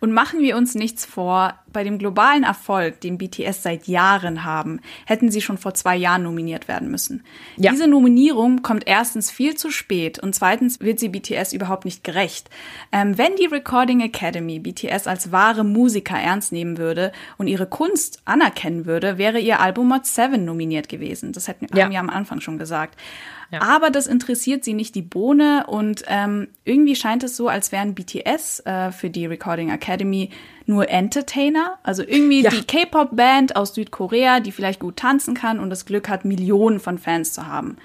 [0.00, 4.80] Und machen wir uns nichts vor, bei dem globalen Erfolg, den BTS seit Jahren haben,
[5.06, 7.24] hätten sie schon vor zwei Jahren nominiert werden müssen.
[7.56, 7.70] Ja.
[7.70, 12.50] Diese Nominierung kommt erstens viel zu spät und zweitens wird sie BTS überhaupt nicht gerecht.
[12.92, 18.20] Ähm, wenn die Recording Academy BTS als wahre Musiker ernst nehmen würde und ihre Kunst
[18.24, 21.32] anerkennen würde, wäre ihr Album Mod 7 nominiert gewesen.
[21.32, 21.84] Das hätten, ja.
[21.84, 22.96] haben wir am Anfang schon gesagt.
[23.50, 23.62] Ja.
[23.62, 27.94] Aber das interessiert sie nicht die Bohne und ähm, irgendwie scheint es so, als wären
[27.94, 30.30] BTS äh, für die Recording Academy
[30.66, 32.50] nur Entertainer, also irgendwie ja.
[32.50, 36.98] die K-Pop-Band aus Südkorea, die vielleicht gut tanzen kann und das Glück hat, Millionen von
[36.98, 37.76] Fans zu haben.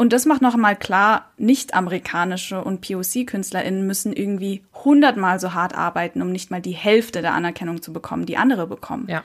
[0.00, 6.22] Und das macht noch einmal klar, nicht-amerikanische und POC-KünstlerInnen müssen irgendwie hundertmal so hart arbeiten,
[6.22, 9.06] um nicht mal die Hälfte der Anerkennung zu bekommen, die andere bekommen.
[9.08, 9.24] Ja.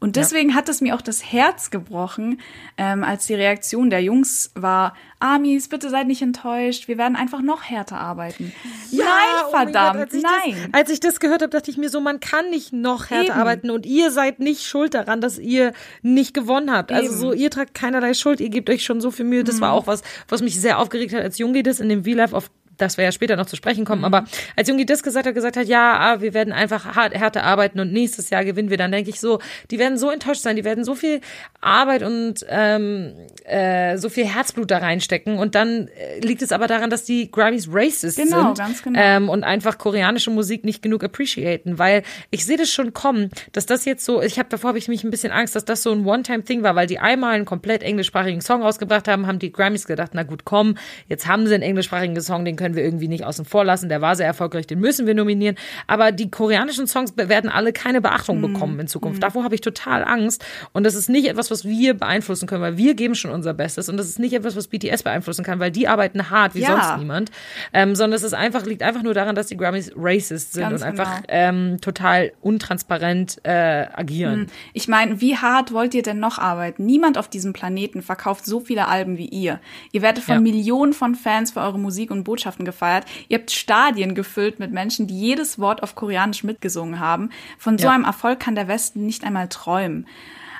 [0.00, 0.56] Und deswegen ja.
[0.56, 2.40] hat es mir auch das Herz gebrochen,
[2.76, 7.40] ähm, als die Reaktion der Jungs war, Amis, bitte seid nicht enttäuscht, wir werden einfach
[7.40, 8.52] noch härter arbeiten.
[8.90, 10.70] Ja, nein, verdammt, oh Gott, als nein.
[10.70, 13.32] Das, als ich das gehört habe, dachte ich mir so, man kann nicht noch härter
[13.32, 13.40] Eben.
[13.40, 16.92] arbeiten und ihr seid nicht schuld daran, dass ihr nicht gewonnen habt.
[16.92, 17.14] Also Eben.
[17.14, 19.44] Also so, ihr tragt keinerlei Schuld, ihr gebt euch schon so viel Mühe.
[19.44, 19.60] Das mhm.
[19.62, 22.50] war auch was, was mich sehr aufgeregt hat, als Junge das in dem V-Live auf
[22.76, 24.06] dass wir ja später noch zu sprechen kommen, mhm.
[24.06, 24.24] aber
[24.56, 27.80] als Jungi das gesagt hat, gesagt hat, ja, ah, wir werden einfach hart, härter arbeiten
[27.80, 30.64] und nächstes Jahr gewinnen wir, dann denke ich so, die werden so enttäuscht sein, die
[30.64, 31.20] werden so viel
[31.60, 36.66] Arbeit und ähm, äh, so viel Herzblut da reinstecken und dann äh, liegt es aber
[36.66, 38.98] daran, dass die Grammys racist genau, sind ganz genau.
[39.00, 43.66] Ähm, und einfach koreanische Musik nicht genug appreciaten, weil ich sehe das schon kommen, dass
[43.66, 45.92] das jetzt so, ich habe davor habe ich mich ein bisschen Angst, dass das so
[45.92, 49.86] ein One-Time-Thing war, weil die einmal einen komplett englischsprachigen Song rausgebracht haben, haben die Grammys
[49.86, 50.76] gedacht, na gut, komm,
[51.08, 53.88] jetzt haben sie einen englischsprachigen Song, den können wir irgendwie nicht außen vor lassen.
[53.88, 55.56] Der war sehr erfolgreich, den müssen wir nominieren.
[55.86, 58.52] Aber die koreanischen Songs werden alle keine Beachtung mhm.
[58.52, 59.18] bekommen in Zukunft.
[59.18, 59.20] Mhm.
[59.20, 60.44] Davor habe ich total Angst.
[60.72, 63.88] Und das ist nicht etwas, was wir beeinflussen können, weil wir geben schon unser Bestes.
[63.88, 66.68] Und das ist nicht etwas, was BTS beeinflussen kann, weil die arbeiten hart wie ja.
[66.68, 67.30] sonst niemand.
[67.72, 70.80] Ähm, sondern es ist einfach, liegt einfach nur daran, dass die Grammys racist sind Ganz
[70.80, 71.26] und einfach genau.
[71.28, 74.40] ähm, total untransparent äh, agieren.
[74.40, 74.46] Mhm.
[74.72, 76.84] Ich meine, wie hart wollt ihr denn noch arbeiten?
[76.86, 79.60] Niemand auf diesem Planeten verkauft so viele Alben wie ihr.
[79.92, 80.40] Ihr werdet von ja.
[80.40, 83.06] Millionen von Fans für eure Musik und Botschaften gefeiert gefeiert.
[83.28, 87.30] Ihr habt Stadien gefüllt mit Menschen, die jedes Wort auf Koreanisch mitgesungen haben.
[87.58, 87.92] Von so ja.
[87.92, 90.06] einem Erfolg kann der Westen nicht einmal träumen.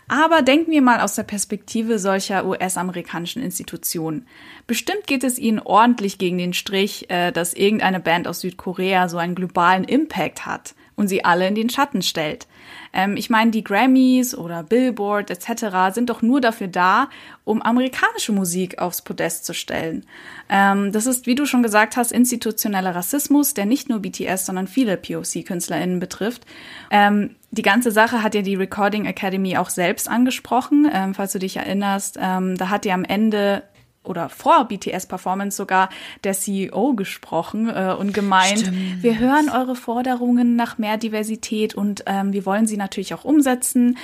[0.07, 4.27] Aber denken wir mal aus der Perspektive solcher US-amerikanischen Institutionen.
[4.67, 9.17] Bestimmt geht es ihnen ordentlich gegen den Strich, äh, dass irgendeine Band aus Südkorea so
[9.17, 12.47] einen globalen Impact hat und sie alle in den Schatten stellt.
[12.95, 15.93] Ähm, ich meine, die Grammys oder Billboard etc.
[15.93, 17.09] sind doch nur dafür da,
[17.45, 20.07] um amerikanische Musik aufs Podest zu stellen.
[20.49, 24.69] Ähm, das ist, wie du schon gesagt hast, institutioneller Rassismus, der nicht nur BTS, sondern
[24.69, 26.47] viele POC-KünstlerInnen betrifft.
[26.91, 31.39] Ähm, die ganze Sache hat ja die Recording Academy auch selbst angesprochen, ähm, falls du
[31.39, 32.19] dich erinnerst.
[32.21, 33.63] Ähm, da hat die am Ende
[34.05, 35.89] oder vor BTS-Performance sogar
[36.23, 39.03] der CEO gesprochen äh, und gemeint, Stimmt.
[39.03, 43.99] wir hören eure Forderungen nach mehr Diversität und ähm, wir wollen sie natürlich auch umsetzen.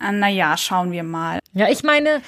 [0.00, 1.38] Äh, naja, schauen wir mal.
[1.52, 2.20] Ja, ich meine,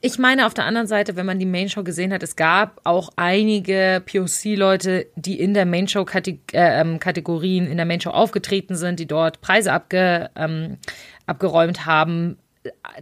[0.00, 2.80] ich meine auf der anderen Seite, wenn man die Main Show gesehen hat, es gab
[2.84, 8.10] auch einige POC-Leute, die in der Main Show äh, ähm, Kategorien in der Main Show
[8.10, 10.76] aufgetreten sind, die dort Preise abge, ähm,
[11.26, 12.38] abgeräumt haben.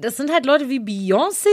[0.00, 1.48] Das sind halt Leute wie Beyoncé,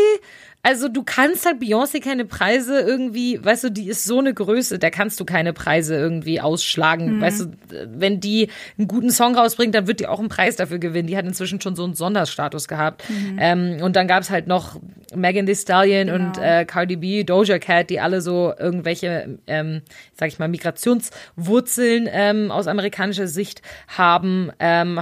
[0.63, 4.78] also du kannst halt Beyoncé keine Preise irgendwie, weißt du, die ist so eine Größe,
[4.78, 7.17] da kannst du keine Preise irgendwie ausschlagen.
[7.17, 7.21] Mhm.
[7.21, 7.45] Weißt du,
[7.88, 11.08] wenn die einen guten Song rausbringt, dann wird die auch einen Preis dafür gewinnen.
[11.08, 13.04] Die hat inzwischen schon so einen Sonderstatus gehabt.
[13.10, 13.38] Mhm.
[13.39, 14.80] Ähm, und dann gab es halt noch
[15.15, 16.26] Megan Thee Stallion genau.
[16.28, 19.82] und äh, Cardi B, Doja Cat, die alle so irgendwelche, ähm,
[20.13, 24.52] sag ich mal, Migrationswurzeln ähm, aus amerikanischer Sicht haben.
[24.60, 25.02] Ähm,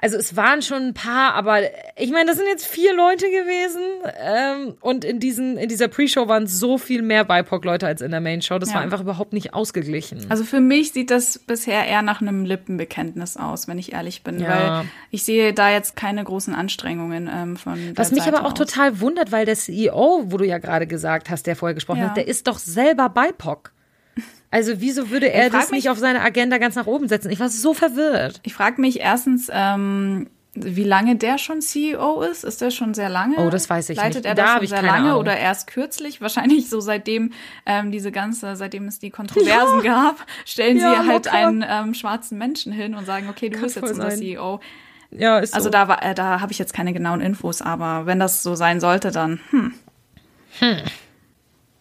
[0.00, 1.60] also es waren schon ein paar, aber
[1.96, 3.80] ich meine, das sind jetzt vier Leute gewesen.
[4.20, 8.20] Ähm, und in, diesen, in dieser Pre-Show waren so viel mehr BIPOC-Leute als in der
[8.20, 8.58] Main-Show.
[8.58, 8.76] Das ja.
[8.76, 10.26] war einfach überhaupt nicht ausgeglichen.
[10.28, 14.40] Also für mich sieht das bisher eher nach einem Lippenbekenntnis aus, wenn ich ehrlich bin.
[14.40, 14.48] Ja.
[14.48, 17.92] Weil ich sehe da jetzt keine großen Anstrengungen ähm, von.
[17.96, 18.58] Was mich Seite aber auch aus.
[18.58, 22.08] total wundert, weil der CEO, wo du ja gerade gesagt hast, der vorher gesprochen ja.
[22.08, 23.72] hat, der ist doch selber BIPOC.
[24.50, 27.30] Also wieso würde er das mich, nicht auf seine Agenda ganz nach oben setzen?
[27.30, 28.40] Ich war so verwirrt.
[28.44, 32.42] Ich frage mich erstens, ähm, wie lange der schon CEO ist?
[32.44, 33.36] Ist der schon sehr lange?
[33.38, 34.26] Oh, das weiß ich Leitet nicht.
[34.26, 35.20] er Da das hab schon sehr lange Ahnung.
[35.20, 36.20] oder erst kürzlich?
[36.22, 37.32] Wahrscheinlich so seitdem
[37.66, 41.36] ähm, diese ganze, seitdem es die Kontroversen gab, stellen Ja, sie halt locker.
[41.36, 44.18] einen ähm, schwarzen Menschen hin und sagen, okay, du Kann bist jetzt unser sein.
[44.18, 44.60] CEO.
[45.10, 45.70] Ja, ist Also so.
[45.70, 48.80] da war, äh, da habe ich jetzt keine genauen Infos, aber wenn das so sein
[48.80, 49.74] sollte, dann hm,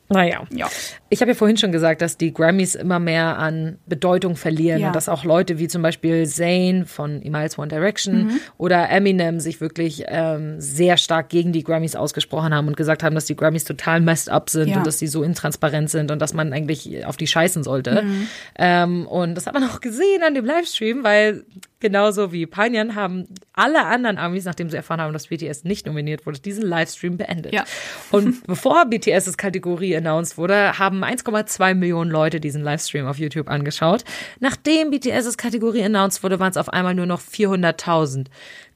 [0.10, 0.44] naja.
[0.52, 0.68] ja.
[1.16, 4.88] Ich habe ja vorhin schon gesagt, dass die Grammys immer mehr an Bedeutung verlieren Ja.
[4.88, 8.40] und dass auch Leute wie zum Beispiel Zayn von Emiles One Direction Mhm.
[8.58, 13.16] oder Eminem sich wirklich ähm, sehr stark gegen die Grammys ausgesprochen haben und gesagt haben,
[13.16, 14.78] dass die Grammys total messed up sind Ja.
[14.80, 18.02] und dass sie so intransparent sind und dass man eigentlich auf die scheißen sollte.
[18.04, 18.28] Mhm.
[18.58, 21.46] Ähm, und das hat man auch gesehen an dem Livestream, weil
[21.80, 26.26] genauso wie Panyan haben alle anderen Amis, nachdem sie erfahren haben, dass BTS nicht nominiert
[26.26, 27.54] wurde, diesen Livestream beendet.
[27.54, 27.64] Ja.
[28.12, 34.04] Und bevor BTS' Kategorie announced wurde, haben 1,2 Millionen Leute diesen Livestream auf YouTube angeschaut.
[34.40, 38.26] Nachdem BTS' Kategorie announced wurde, waren es auf einmal nur noch 400.000.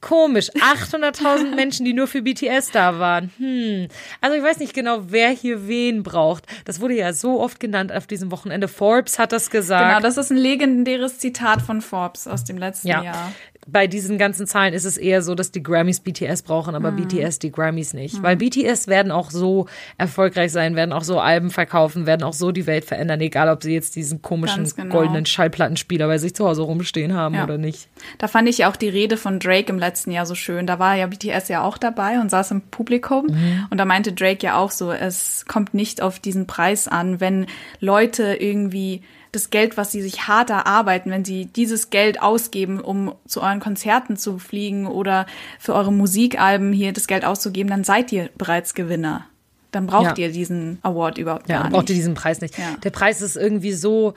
[0.02, 3.32] Komisch, 800.000 Menschen, die nur für BTS da waren.
[3.38, 3.88] Hm.
[4.22, 6.46] Also ich weiß nicht genau, wer hier wen braucht.
[6.65, 8.68] Das wurde ja so oft genannt auf diesem Wochenende.
[8.68, 9.89] Forbes hat das gesagt.
[9.89, 13.04] Genau, das ist ein legendäres Zitat von Forbes aus dem letzten Ja.
[13.04, 13.32] Jahr.
[13.67, 16.76] Bei diesen ganzen Zahlen ist es eher so, dass die Grammys BTS brauchen, Mhm.
[16.76, 18.24] aber BTS die Grammys nicht.
[18.24, 19.67] Weil BTS werden auch so
[19.98, 23.62] erfolgreich sein, werden auch so Alben verkaufen, werden auch so die Welt verändern, egal ob
[23.62, 24.95] sie jetzt diesen komischen genau.
[24.95, 27.43] goldenen Schallplattenspieler bei sich zu Hause rumstehen haben Ja.
[27.43, 27.89] oder nicht.
[28.17, 30.65] Da fand ich ja auch die Rede von Drake im letzten Jahr so schön.
[30.65, 33.28] Da war ja BTS ja auch dabei und saß im Publikum.
[33.28, 33.67] Mhm.
[33.69, 37.45] Und da meinte Drake ja auch so, es kommt nicht auf diesen Preis an, wenn
[37.82, 43.13] Leute irgendwie das Geld, was sie sich hart erarbeiten, wenn sie dieses Geld ausgeben, um
[43.28, 45.26] zu euren Konzerten zu fliegen oder
[45.60, 49.26] für eure Musikalben hier das Geld auszugeben, dann seid ihr bereits Gewinner.
[49.72, 50.26] Dann braucht Ja.
[50.26, 52.00] ihr diesen Award überhaupt Ja, gar und braucht ihr nicht.
[52.02, 52.58] diesen Preis nicht.
[52.58, 52.76] Ja.
[52.84, 54.15] Der Preis ist irgendwie so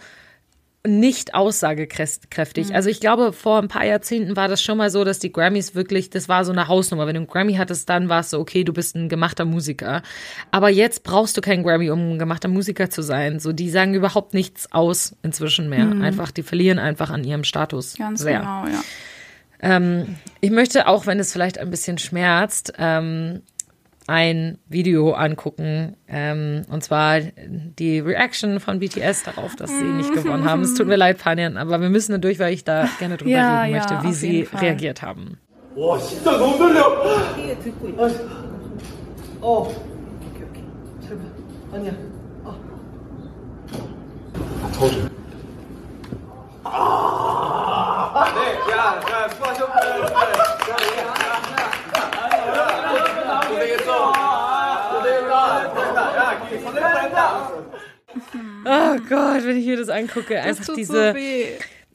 [0.85, 2.69] nicht aussagekräftig.
[2.69, 2.75] Mhm.
[2.75, 5.77] Also ich glaube, vor ein paar Jahrzehnten war das schon mal so, dass die Grammys
[5.77, 7.07] wirklich, das war so eine Hausnummer.
[7.07, 10.03] Wenn du einen Grammy hattest, dann war es so, okay, du bist ein gemachter Musiker.
[10.51, 13.39] Aber jetzt brauchst du keinen Grammy, um ein gemachter Musiker zu sein.
[13.39, 15.89] So, die sagen überhaupt nichts aus inzwischen mehr.
[16.03, 17.97] Einfach, die verlieren einfach an ihrem Status.
[17.99, 18.03] Mhm.
[18.03, 18.41] Ganz sehr.
[18.41, 18.83] genau, ja.
[19.63, 23.43] Ähm, ich möchte, auch wenn es vielleicht ein bisschen schmerzt, ähm,
[24.12, 25.98] ein Video angucken.
[26.08, 30.62] Ähm, und zwar die Reaction von BTS darauf, dass sie nicht gewonnen haben.
[30.62, 33.32] Es tut mir leid, Panyan, aber wir müssen da durch, weil ich da gerne drüber
[33.32, 34.62] Ja, reden ja, möchte, wie auf sie jeden Fall.
[34.62, 35.38] reagiert haben.
[35.76, 37.36] 와 진짜 너무 떨려.
[37.38, 38.04] 이게 듣고 있다.
[39.42, 39.62] 어.
[39.68, 40.64] 오케이 오케이.
[41.06, 41.24] 잘 봐.
[41.74, 41.92] 아니야.
[42.46, 42.56] 어.
[48.36, 50.06] 네, 야, 야, 수고하셨고요.
[50.06, 51.21] 고생
[58.65, 61.11] Oh Gott, wenn ich mir das angucke, einfach tut diese.
[61.11, 61.47] so weh.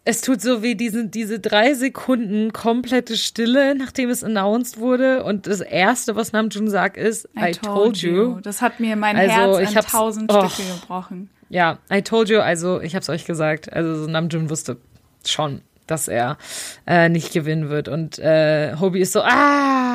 [0.03, 5.23] Es tut so weh, diese, diese drei Sekunden komplette Stille, nachdem es announced wurde.
[5.25, 8.39] Und das Erste, was Namjoon sagt, ist, I, told you.
[8.41, 10.47] Das hat mir mein Also, Herz hab's- tausend oh.
[10.47, 11.29] Stücke gebrochen.
[11.49, 13.71] Ja, I told you, also ich hab's euch gesagt.
[13.73, 14.77] Also so Namjoon wusste
[15.25, 16.37] schon, dass er
[16.85, 17.89] äh, nicht gewinnen wird.
[17.89, 19.86] Und äh, Hobie ist so, ah!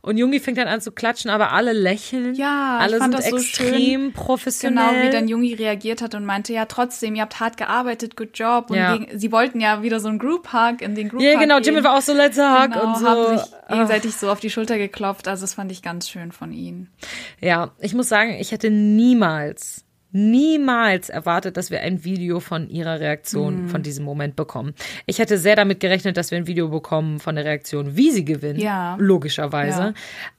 [0.00, 2.34] Und Jungi fängt dann an zu klatschen, aber alle lächeln.
[2.34, 4.12] Ja, ich alle fand sind das so extrem schön.
[4.12, 4.90] professionell.
[4.92, 8.30] Genau, wie dann Jungi reagiert hat und meinte, ja, trotzdem, ihr habt hart gearbeitet, good
[8.34, 8.70] job.
[8.70, 8.96] Und Ja.
[8.96, 11.58] gegen, sie wollten ja wieder so einen Group Hug in den Group Ja, Hug genau.
[11.58, 13.06] Jimin war auch so let's hug genau, und so.
[13.08, 13.72] haben sich Ah.
[13.74, 15.28] gegenseitig so auf die Schulter geklopft.
[15.28, 16.90] Also das fand ich ganz schön von ihnen.
[17.40, 19.84] Ja, ich muss sagen, ich hätte niemals,
[20.16, 23.68] niemals erwartet, dass wir ein Video von ihrer Reaktion Mhm.
[23.68, 24.74] von diesem Moment bekommen.
[25.06, 28.24] Ich hätte sehr damit gerechnet, dass wir ein Video bekommen von der Reaktion, wie sie
[28.24, 28.96] gewinnt, Ja.
[28.98, 29.78] logischerweise.
[29.80, 29.94] Ja.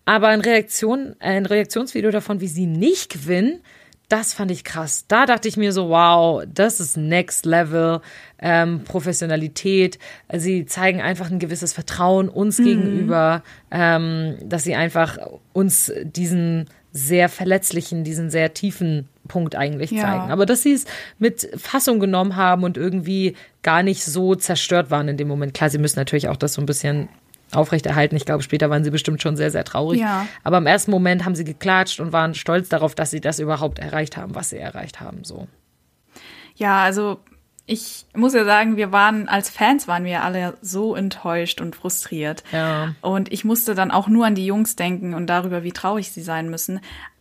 [0.06, 3.62] Aber ein, Reaktion, ein Reaktionsvideo davon, wie sie nicht gewinnen,
[4.10, 5.04] das fand ich krass.
[5.10, 8.00] Da dachte ich mir so, wow, das ist Next Level
[8.40, 10.00] ähm, Professionalität.
[10.34, 15.18] Sie zeigen einfach ein gewisses Vertrauen uns gegenüber, ähm, dass sie einfach
[15.52, 20.01] uns diesen sehr verletzlichen, diesen sehr tiefen Punkt eigentlich Ja.
[20.03, 20.31] zeigen.
[20.31, 20.86] Aber dass sie es
[21.19, 25.53] mit Fassung genommen haben und irgendwie gar nicht so zerstört waren in dem Moment.
[25.53, 27.07] Klar, sie müssen natürlich auch das so ein bisschen
[27.51, 28.15] aufrechterhalten.
[28.15, 29.99] Ich glaube, später waren sie bestimmt schon sehr, sehr traurig.
[29.99, 30.27] Ja.
[30.43, 33.79] Aber im ersten Moment haben sie geklatscht und waren stolz darauf, dass sie das überhaupt
[33.79, 35.23] erreicht haben, was sie erreicht haben.
[35.23, 35.47] So.
[36.55, 37.19] Ja, also
[37.69, 42.43] ich muss ja sagen, wir waren als Fans waren wir alle so enttäuscht und frustriert.
[42.53, 42.95] Ja.
[43.01, 46.23] Und ich musste dann auch nur an die Jungs denken und darüber, wie traurig sie
[46.23, 46.80] sein müssen.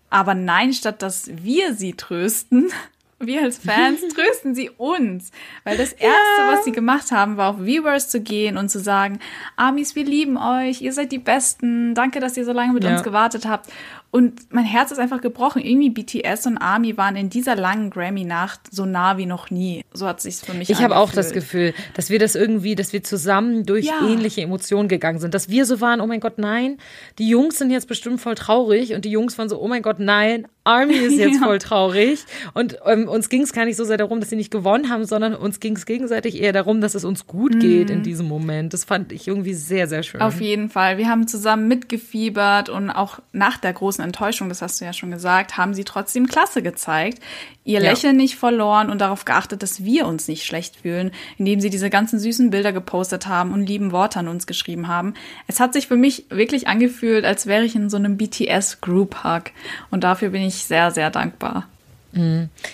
[0.09, 2.69] Aber nein, statt dass wir sie trösten,
[3.19, 5.33] wir als Fans trösten sie uns.
[5.65, 9.19] Weil das Erste, was sie gemacht haben, war auf Viewers zu gehen und zu sagen,
[9.57, 12.93] Amis, wir lieben euch, ihr seid die Besten, danke, dass ihr so lange mit Ja.
[12.93, 13.69] uns gewartet habt.
[14.11, 15.61] Und mein Herz ist einfach gebrochen.
[15.63, 19.85] Irgendwie BTS und ARMY waren in dieser langen Grammy-Nacht so nah wie noch nie.
[19.93, 22.93] So hat sich's für mich Ich habe auch das Gefühl, dass wir das irgendwie, dass
[22.93, 24.07] wir zusammen durch Ja.
[24.09, 25.35] ähnliche Emotionen gegangen sind.
[25.35, 26.79] Dass wir so waren, oh mein Gott, nein,
[27.19, 29.99] die Jungs sind jetzt bestimmt voll traurig und die Jungs waren so, oh mein Gott,
[29.99, 32.25] nein, Army ist jetzt voll traurig.
[32.55, 35.05] Und ähm, uns ging es gar nicht so sehr darum, dass sie nicht gewonnen haben,
[35.05, 38.73] sondern uns ging es gegenseitig eher darum, dass es uns gut geht in diesem Moment.
[38.75, 40.21] Das fand ich irgendwie sehr, sehr schön.
[40.21, 40.27] Mhm.
[40.27, 40.99] Auf jeden Fall.
[40.99, 45.11] Wir haben zusammen mitgefiebert und auch nach der großen Enttäuschung, das hast du ja schon
[45.11, 47.21] gesagt, haben sie trotzdem Klasse gezeigt,
[47.65, 47.91] ihr Ja.
[47.91, 51.91] Lächeln nicht verloren und darauf geachtet, dass wir uns nicht schlecht fühlen, indem sie diese
[51.91, 55.15] ganzen süßen Bilder gepostet haben und lieben Worte an uns geschrieben haben.
[55.47, 59.25] Es hat sich für mich wirklich angefühlt, als wäre ich in so einem BTS Group
[59.25, 59.45] Hug
[59.91, 61.69] und dafür bin ich sehr, sehr dankbar.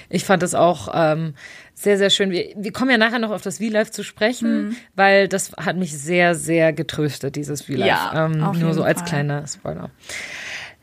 [0.08, 1.34] Ich fand es auch ähm,
[1.74, 2.30] sehr, sehr schön.
[2.30, 5.98] Wir, wir kommen ja nachher noch auf das V-Live zu sprechen, weil das hat mich
[5.98, 7.86] sehr, sehr getröstet, dieses V-Live.
[7.86, 9.08] Ja, ähm, nur so als Fall.
[9.08, 9.90] kleiner Spoiler.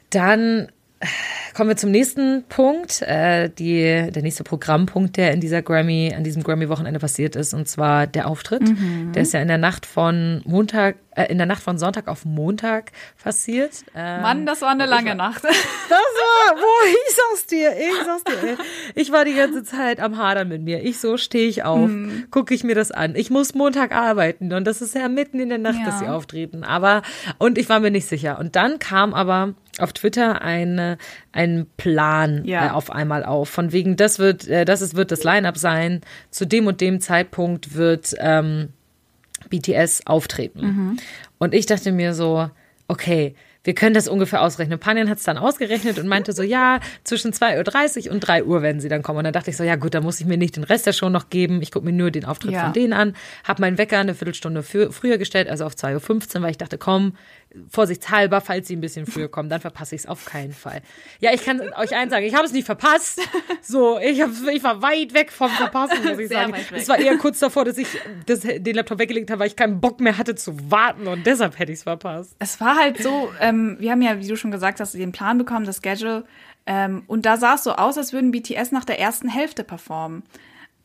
[0.10, 0.68] Dann
[1.00, 1.06] äh,
[1.56, 6.24] kommen wir zum nächsten Punkt, äh, die, der nächste Programmpunkt, der in dieser Grammy, an
[6.26, 8.64] diesem Grammy-Wochenende passiert ist, und zwar der Auftritt.
[8.64, 9.14] Mhm.
[9.14, 12.26] Der ist ja in der Nacht von Montag, äh, in der Nacht von Sonntag auf
[12.26, 12.92] Montag
[13.24, 13.72] passiert.
[13.96, 15.44] Ähm, Mann, das war eine lange Nacht.
[15.44, 18.50] das war, wo ich sag's dir, ich sag's dir.
[18.52, 18.58] ey.
[18.96, 20.84] Ich war die ganze Zeit am Hadern mit mir.
[20.84, 22.28] Ich so stehe ich auf, Mhm.
[22.32, 23.16] gucke ich mir das an.
[23.16, 25.86] Ich muss Montag arbeiten und das ist ja mitten in der Nacht, Ja.
[25.86, 26.64] dass sie auftreten.
[26.64, 27.02] Aber
[27.38, 28.40] und ich war mir nicht sicher.
[28.40, 30.98] Und dann kam aber auf Twitter eine,
[31.32, 32.68] ein Plan Ja.
[32.68, 33.50] äh, auf einmal auf.
[33.50, 36.02] Von wegen, das wird, äh, das ist, wird das Line-up sein.
[36.32, 38.70] Zu dem und dem Zeitpunkt wird ähm,
[39.50, 40.98] BTS auftreten.
[41.38, 42.50] Und ich dachte mir so,
[42.88, 43.36] okay,
[43.66, 44.80] wir können das ungefähr ausrechnen.
[44.80, 48.62] Panjan hat es dann ausgerechnet und meinte so, ja, zwischen 2.30 Uhr und 3 Uhr
[48.62, 49.18] werden sie dann kommen.
[49.20, 50.94] Und dann dachte ich so, ja gut, dann muss ich mir nicht den Rest der
[50.94, 51.62] Show noch geben.
[51.62, 52.64] Ich gucke mir nur den Auftritt Ja.
[52.64, 53.16] von denen an.
[53.44, 56.78] Habe meinen Wecker eine Viertelstunde für, früher gestellt, also auf 2.15 Uhr, weil ich dachte,
[56.78, 57.14] komm,
[57.70, 60.82] vorsichtshalber, falls sie ein bisschen früher kommen, dann verpasse ich es auf keinen Fall.
[61.20, 63.22] Ja, ich kann euch eins sagen, ich habe es nicht verpasst.
[63.62, 66.54] So, ich, hab, ich war weit weg vom Verpassen, muss ich Sehr sagen.
[66.74, 67.88] Es war eher kurz davor, dass ich
[68.26, 71.60] das, den Laptop weggelegt habe, weil ich keinen Bock mehr hatte zu warten und deshalb
[71.60, 72.36] hätte ich es verpasst.
[72.40, 75.38] Es war halt so, ähm, wir haben ja, wie du schon gesagt hast, den Plan
[75.38, 76.26] bekommen, das Schedule.
[76.66, 80.24] Ähm, und da sah es so aus, als würden BTS nach der ersten Hälfte performen.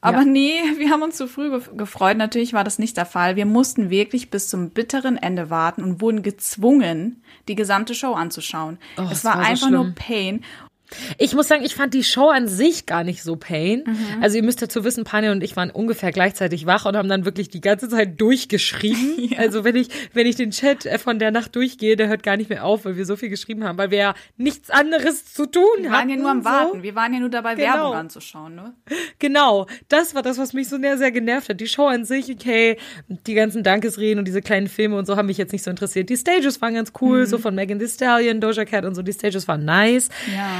[0.04, 0.24] Aber Ja.
[0.24, 2.16] nee, wir haben uns zu früh gef- gefreut.
[2.18, 3.36] Natürlich war das nicht der Fall.
[3.36, 8.78] Wir mussten wirklich bis zum bitteren Ende warten und wurden gezwungen, die gesamte Show anzuschauen.
[8.98, 9.94] Oh, es war, war so einfach nur schlimm.
[9.94, 10.44] Pain.
[11.18, 13.82] Ich muss sagen, ich fand die Show an sich gar nicht so pain.
[13.86, 14.22] Mhm.
[14.22, 17.24] Also ihr müsst dazu wissen, Panja und ich waren ungefähr gleichzeitig wach und haben dann
[17.24, 19.30] wirklich die ganze Zeit durchgeschrieben.
[19.38, 22.36] Also wenn ich, wenn ich den Chat äh, von der Nacht durchgehe, der hört gar
[22.36, 25.46] nicht mehr auf, weil wir so viel geschrieben haben, weil wir ja nichts anderes zu
[25.46, 25.92] tun Wir hatten.
[25.92, 26.48] waren ja nur am so.
[26.48, 26.82] Warten.
[26.82, 27.66] Wir waren ja nur dabei, Genau.
[27.74, 28.54] Werbung anzuschauen.
[28.54, 28.74] Ne?
[29.18, 31.60] Genau, das war das, was mich so sehr, sehr genervt hat.
[31.60, 32.76] Die Show an sich, okay,
[33.08, 36.08] die ganzen Dankesreden und diese kleinen Filme und so haben mich jetzt nicht so interessiert.
[36.10, 37.26] Die Stages waren ganz cool, Mhm.
[37.26, 40.08] so von Megan Thee Stallion, Doja Cat und so, die Stages waren nice.
[40.34, 40.50] Ja.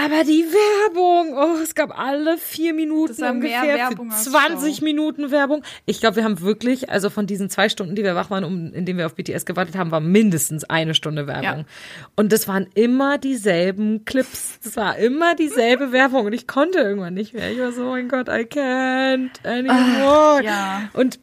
[0.00, 4.14] Aber die Werbung, oh, es gab alle vier Minuten Das war mehr ungefähr Werbung für
[4.14, 4.84] als 20 Show.
[4.84, 5.64] Minuten Werbung.
[5.86, 8.72] Ich glaube, wir haben wirklich, also von diesen zwei Stunden, die wir wach waren, um,
[8.72, 11.42] in denen wir auf BTS gewartet haben, war mindestens eine Stunde Werbung.
[11.42, 11.64] Ja.
[12.14, 14.60] Und das waren immer dieselben Clips.
[14.62, 17.50] Das war immer dieselbe Werbung und ich konnte irgendwann nicht mehr.
[17.50, 20.44] Ich war so, oh mein Gott, I can't anymore.
[20.44, 20.90] ja.
[20.92, 21.18] Und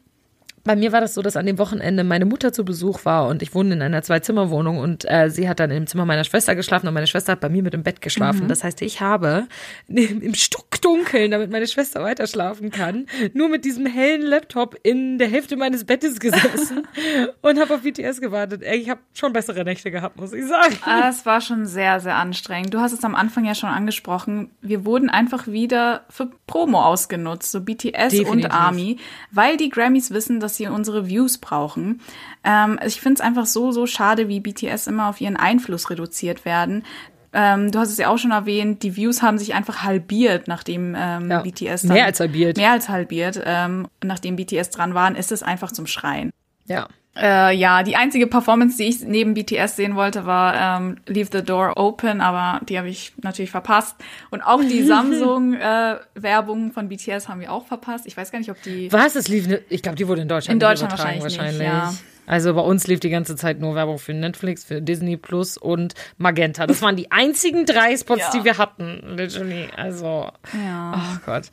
[0.66, 3.40] bei mir war das so, dass an dem Wochenende meine Mutter zu Besuch war und
[3.40, 6.88] ich wohne in einer Zwei-Zimmer-Wohnung und äh, sie hat dann im Zimmer meiner Schwester geschlafen
[6.88, 8.48] und meine Schwester hat bei mir mit im Bett geschlafen.
[8.48, 9.46] Das heißt, ich habe
[9.88, 15.28] im, Stuckdunkeln, damit meine Schwester weiter schlafen kann, nur mit diesem hellen Laptop in der
[15.28, 16.86] Hälfte meines Bettes gesessen
[17.42, 18.62] und habe auf BTS gewartet.
[18.62, 20.76] Ich habe schon bessere Nächte gehabt, muss ich sagen.
[20.84, 22.74] Ah, Es war schon sehr, sehr anstrengend.
[22.74, 24.50] Du hast es am Anfang ja schon angesprochen.
[24.60, 28.28] Wir wurden einfach wieder für Promo ausgenutzt, so BTS Definitiv.
[28.28, 28.98] und ARMY,
[29.30, 32.00] weil die Grammys wissen, dass sie unsere Views brauchen.
[32.44, 36.44] Ähm, ich finde es einfach so, so schade, wie BTS immer auf ihren Einfluss reduziert
[36.44, 36.84] werden.
[37.32, 40.94] Ähm, du hast es ja auch schon erwähnt, die Views haben sich einfach halbiert, nachdem
[40.96, 41.42] ähm, Ja.
[41.42, 42.56] BTS Mehr als halbiert.
[42.56, 43.40] Mehr als halbiert.
[43.44, 46.30] Ähm, nachdem BTS dran waren, ist es einfach zum Schreien.
[46.66, 46.88] Ja.
[47.18, 51.42] Äh, ja, die einzige Performance, die ich neben BTS sehen wollte, war ähm, Leave the
[51.42, 53.96] Door Open, aber die habe ich natürlich verpasst.
[54.30, 58.06] Und auch die Samsung-Werbung von BTS haben wir auch verpasst.
[58.06, 58.92] Ich weiß gar nicht, ob die.
[58.92, 59.16] Was?
[59.16, 61.92] Es lief, ne, ich glaube, die wurde in Deutschland In Deutschland übertragen, wahrscheinlich nicht, ja.
[62.26, 65.94] Also bei uns lief die ganze Zeit nur Werbung für Netflix, für Disney Plus und
[66.18, 66.66] Magenta.
[66.66, 68.30] Das waren die einzigen drei Spots, Ja.
[68.38, 69.68] die wir hatten, literally.
[69.76, 70.94] Also, Ja.
[70.96, 71.44] oh Gott.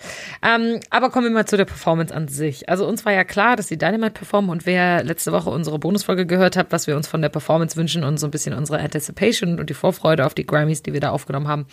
[0.42, 2.70] Ähm, aber kommen wir mal zu der Performance an sich.
[2.70, 6.26] Also uns war ja klar, dass die Dynamite performen und wer letzte Woche unsere Bonusfolge
[6.26, 9.60] gehört hat, was wir uns von der Performance wünschen und so ein bisschen unsere Anticipation
[9.60, 11.66] und die Vorfreude auf die Grammys, die wir da aufgenommen haben,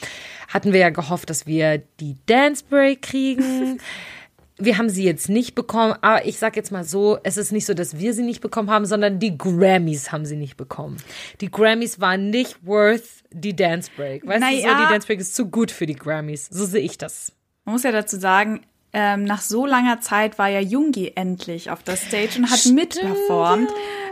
[0.49, 3.81] hatten wir ja gehofft, dass wir die Dance Break kriegen.
[4.61, 7.67] wir haben sie jetzt nicht bekommen, aber ich sag jetzt mal so, es ist nicht
[7.67, 10.99] so, dass wir sie nicht bekommen haben, sondern die Grammys haben sie nicht bekommen.
[11.41, 13.03] Die Grammys waren nicht worth
[13.33, 14.27] die Dance Break.
[14.27, 14.87] Weißt du, so, Naja.
[14.87, 16.49] die Dance Break ist zu gut für die Grammys.
[16.51, 17.33] So sehe ich das.
[17.65, 18.61] Man muss ja dazu sagen,
[18.93, 22.77] ähm, nach so langer Zeit war ja Jungi endlich auf der Stage und hat Stimmt,
[22.77, 23.71] mitperformt.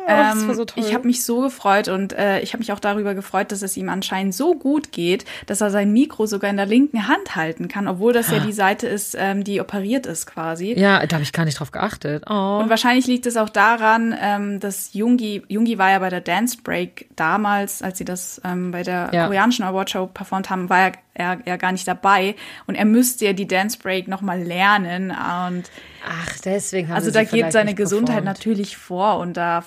[0.09, 0.65] Oh, Ähm, so.
[0.77, 3.77] Ich habe mich so gefreut und äh, ich habe mich auch darüber gefreut, dass es
[3.77, 7.69] ihm anscheinend so gut geht, dass er sein Mikro sogar in der linken Hand halten
[7.69, 10.73] kann, obwohl das ja die Seite ist, ähm, die operiert ist quasi.
[10.79, 12.25] Ja, da habe ich gar nicht drauf geachtet.
[12.29, 12.61] Oh.
[12.63, 16.57] Und wahrscheinlich liegt es auch daran, ähm, dass Jungi, Jungi war ja bei der Dance
[16.65, 19.27] Break damals, als sie das ähm, bei der Ja.
[19.27, 22.35] koreanischen Awardshow performt haben, war er, er, er gar nicht dabei.
[22.67, 25.11] Und er müsste ja die Dance Break nochmal lernen.
[25.11, 25.65] Und
[26.09, 28.39] Ach, deswegen haben also da geht seine Gesundheit performt.
[28.39, 29.19] natürlich vor.
[29.19, 29.65] Und da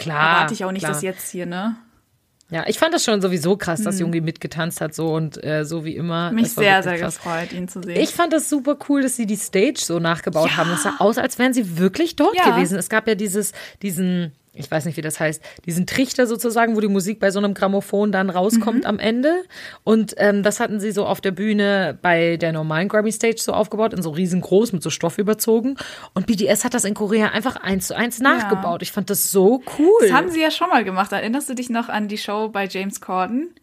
[0.00, 0.92] Klar, erwarte ich auch nicht, klar.
[0.92, 1.76] dass jetzt hier, ne?
[2.52, 5.84] Ja, ich fand das schon sowieso krass, dass Jungi mitgetanzt hat so und äh, so
[5.84, 6.30] wie immer.
[6.30, 6.34] Hm.
[6.34, 7.16] Mich sehr, sehr krass.
[7.18, 7.96] gefreut, ihn zu sehen.
[8.00, 10.56] Ich fand das super cool, dass sie die Stage so nachgebaut Ja.
[10.56, 10.72] haben.
[10.72, 12.50] Es sah aus, als wären sie wirklich dort Ja.
[12.50, 12.76] gewesen.
[12.76, 16.80] Es gab ja dieses, diesen, ich weiß nicht, wie das heißt, diesen Trichter sozusagen, wo
[16.80, 18.86] die Musik bei so einem Grammophon dann rauskommt Mhm.
[18.86, 19.44] am Ende.
[19.84, 23.52] Und ähm, das hatten sie so auf der Bühne bei der normalen Grammy Stage so
[23.52, 25.76] aufgebaut, in so riesengroß mit so Stoff überzogen.
[26.14, 28.82] Und BTS hat das in Korea einfach eins zu eins nachgebaut.
[28.82, 29.86] Ich fand das so cool.
[30.00, 31.12] Das haben sie ja schon mal gemacht.
[31.12, 33.54] Erinnerst du dich noch an die Show bei James Corden?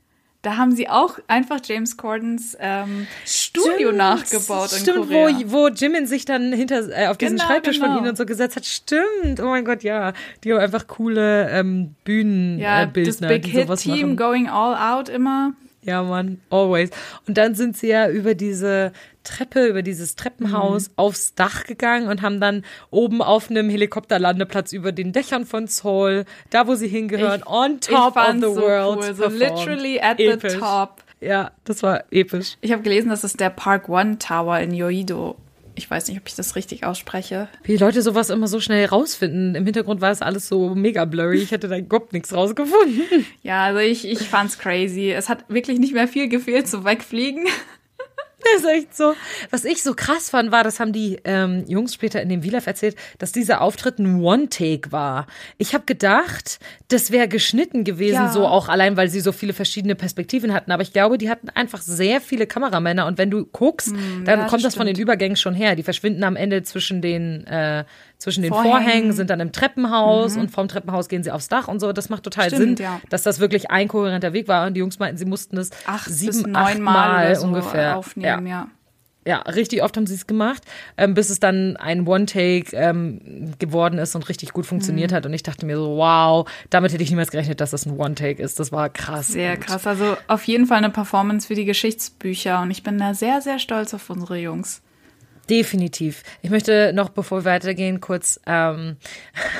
[0.43, 5.29] Da haben sie auch einfach James Cordens ähm, Studio nachgebaut in Stimmt, Korea.
[5.45, 7.93] wo, wo Jimin sich dann hinter äh, auf diesen Genau, Schreibtisch genau.
[7.93, 8.65] von ihnen und so gesetzt hat.
[8.65, 9.39] Stimmt.
[9.41, 10.13] Oh mein Gott, ja.
[10.43, 14.17] Die haben einfach coole ähm, Bühnenbildner, ja, äh, Bildner, das Big Hit Team machen.
[14.17, 15.53] going all out immer.
[15.87, 16.89] Ja, Mann, always.
[17.27, 18.91] Und dann sind sie ja über diese
[19.23, 20.17] Treppe, über dieses Mhm.
[20.17, 25.67] Treppenhaus aufs Dach gegangen und haben dann oben auf einem Helikopterlandeplatz über den Dächern von
[25.67, 28.97] Seoul, da wo sie hingehören, on top ich of the so world.
[28.97, 29.03] cool.
[29.15, 29.39] So performed.
[29.39, 30.51] literally at Episch.
[30.53, 31.03] the top.
[31.21, 32.57] Ja, das war episch.
[32.61, 35.37] Ich habe gelesen, dass es der Park One Tower in Yoido.
[35.77, 37.47] Ich weiß nicht, ob ich das richtig ausspreche.
[37.63, 39.53] Wie die Leute sowas immer so schnell rausfinden.
[39.53, 41.37] Im Hintergrund war es alles so mega blurry.
[41.37, 43.03] Ich hätte da überhaupt nichts rausgefunden.
[43.43, 45.11] Ja, also ich, ich fand's crazy.
[45.11, 47.45] Es hat wirklich nicht mehr viel gefehlt zum Wegfliegen.
[48.39, 49.13] Das ist echt so.
[49.49, 52.67] Was ich so krass fand, war, das haben die ähm, Jungs später in dem VLAF
[52.67, 55.25] erzählt, dass dieser Auftritt ein One-Take war.
[55.57, 58.31] Ich habe gedacht, das wäre geschnitten gewesen, Ja.
[58.31, 60.71] so auch allein, weil sie so viele verschiedene Perspektiven hatten.
[60.71, 63.07] Aber ich glaube, die hatten einfach sehr viele Kameramänner.
[63.07, 63.91] Und wenn du guckst,
[64.23, 64.97] dann ja, kommt das von stimmt.
[64.97, 65.75] den Übergängen schon her.
[65.75, 67.85] Die verschwinden am Ende zwischen den, äh,
[68.17, 68.71] zwischen den Vorhängen.
[68.83, 71.93] Vorhängen, sind dann im Treppenhaus und vom Treppenhaus gehen sie aufs Dach und so.
[71.93, 72.99] Das macht total Stimmt, Sinn, ja.
[73.09, 74.65] dass das wirklich ein kohärenter Weg war.
[74.67, 78.67] Und die Jungs meinten, sie mussten es Acht sieben, neun Mal, so ungefähr aufnehmen, ja.
[79.25, 80.63] ja, richtig oft haben sie es gemacht,
[80.97, 84.69] ähm, bis es dann ein One-Take ähm, geworden ist und richtig gut Mhm.
[84.69, 85.25] funktioniert hat.
[85.27, 88.41] Und ich dachte mir so, wow, damit hätte ich niemals gerechnet, dass das ein One-Take
[88.41, 88.59] ist.
[88.59, 89.27] Das war krass.
[89.27, 89.85] Sehr krass.
[89.85, 92.61] Also auf jeden Fall eine Performance für die Geschichtsbücher.
[92.61, 94.81] Und ich bin da sehr, sehr stolz auf unsere Jungs.
[95.49, 96.23] Definitiv.
[96.41, 98.97] Ich möchte noch, bevor wir weitergehen, kurz ähm,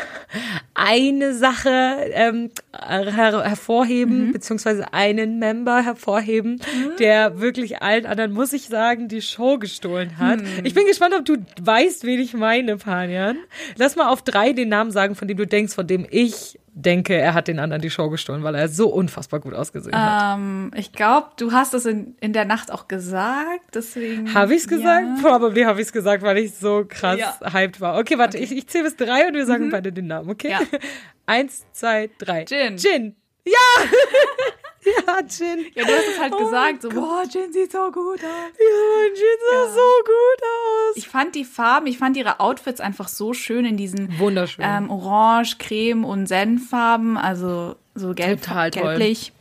[0.74, 1.70] eine Sache
[2.12, 6.62] ähm, her hervorheben, beziehungsweise einen Member hervorheben,
[7.00, 10.42] der wirklich allen anderen, muss ich sagen, die Show gestohlen hat.
[10.64, 13.38] Ich bin gespannt, ob du weißt, wen ich meine, Panjan.
[13.78, 17.16] Lass mal auf drei den Namen sagen, von dem du denkst, von dem ich denke,
[17.16, 20.38] er hat den anderen die Show gestohlen, weil er so unfassbar gut ausgesehen hat.
[20.38, 23.62] Ähm, ich glaube, du hast es in, in der Nacht auch gesagt.
[23.74, 24.34] Deswegen.
[24.34, 25.06] Habe ich's gesagt?
[25.06, 25.18] Ja.
[25.22, 27.36] Probably habe ich's gesagt, weil ich so krass Ja.
[27.54, 27.98] hyped war.
[27.98, 30.52] Okay, warte, ich, ich zähle bis drei und wir sagen beide den Namen, okay?
[30.52, 30.60] Ja.
[31.26, 32.46] Eins, zwei, drei.
[32.48, 32.78] Jin.
[32.78, 33.16] Jin.
[33.46, 33.52] Ja!
[35.08, 35.66] ja, Jin.
[35.76, 36.82] Ja, du hast es halt Oh gesagt.
[36.82, 38.22] So, boah, Jin sieht so gut aus.
[38.24, 40.98] Ja, Jin sah so gut aus.
[40.98, 44.64] Ich fand die Farben, ich fand ihre Outfits einfach so schön in diesen Wunderschön.
[44.68, 47.18] ähm, Orange, Creme und Senffarben.
[47.18, 48.84] Also so gelb, Total toll.
[48.84, 49.34] gelblich.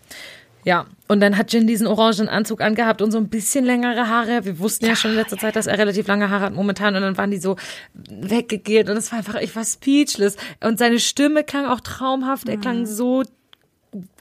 [0.65, 4.45] Ja, und dann hat Jin diesen orangen Anzug angehabt und so ein bisschen längere Haare.
[4.45, 7.03] Wir wussten ja, schon in letzter Zeit, dass er relativ lange Haare hat momentan und
[7.03, 7.55] dann waren die so
[8.11, 10.37] weggegelt und es war einfach, ich war speechless.
[10.65, 12.61] Und seine Stimme klang auch traumhaft, er Mhm.
[12.61, 13.23] klang so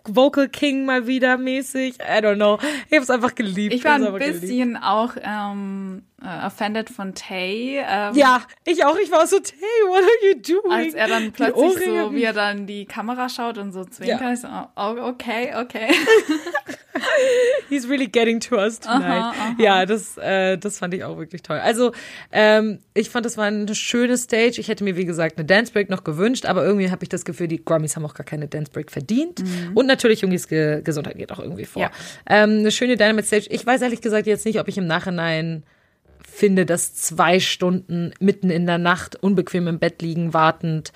[0.08, 1.96] Vocal King mal wieder mäßig.
[2.00, 2.58] I don't know.
[2.90, 3.74] Ich hab's einfach geliebt.
[3.74, 4.42] Ich war ein einfach geliebt.
[4.42, 7.78] bisschen auch ähm, äh, offended von Tay.
[7.88, 8.98] Ähm, Ja, ich auch.
[8.98, 10.72] Ich war so, hey, what are you doing?
[10.72, 14.34] Als er dann plötzlich so, wie er dann die Kamera schaut und so zwinkert, Ja.
[14.34, 15.94] ich so, oh, okay, okay.
[17.70, 19.34] He's really getting to us tonight.
[19.58, 21.58] Ja, das, äh, das fand ich auch wirklich toll.
[21.60, 21.92] Also,
[22.32, 24.60] ähm, ich fand, das war eine schöne Stage.
[24.60, 27.26] Ich hätte mir, wie gesagt, eine Dance Break noch gewünscht, aber irgendwie habe ich das
[27.26, 29.44] Gefühl, die Grammys haben auch gar keine Dance Break verdient.
[29.74, 31.82] Und natürlich, Jungis Ge Gesundheit geht auch irgendwie vor.
[31.82, 31.92] Ja.
[32.28, 33.48] Ähm, eine schöne Dynamite Stage.
[33.50, 35.64] Ich weiß ehrlich gesagt jetzt nicht, ob ich im Nachhinein
[36.24, 40.92] finde, dass zwei Stunden mitten in der Nacht unbequem im Bett liegen, wartend,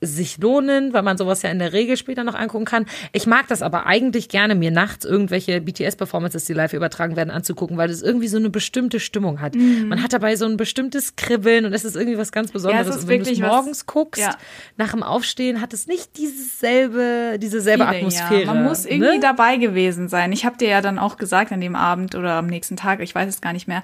[0.00, 2.84] sich lohnen, weil man sowas ja in der Regel später noch angucken kann.
[3.12, 7.78] Ich mag das aber eigentlich gerne, mir nachts irgendwelche BTS-Performances, die live übertragen werden, anzugucken,
[7.78, 9.54] weil das irgendwie so eine bestimmte Stimmung hat.
[9.54, 9.88] Mhm.
[9.88, 12.86] Man hat dabei so ein bestimmtes Kribbeln und es ist irgendwie was ganz Besonderes.
[12.86, 14.36] Ja, es ist und wenn du es wirklich was- morgens guckst, Ja.
[14.76, 18.40] nach dem Aufstehen, hat es nicht dieses selbe, diese selbe Feeling, Atmosphäre.
[18.42, 18.46] Ja.
[18.52, 19.20] Man muss irgendwie ne?
[19.20, 20.32] dabei gewesen sein.
[20.32, 23.14] Ich habe dir ja dann auch gesagt an dem Abend oder am nächsten Tag, ich
[23.14, 23.82] weiß es gar nicht mehr.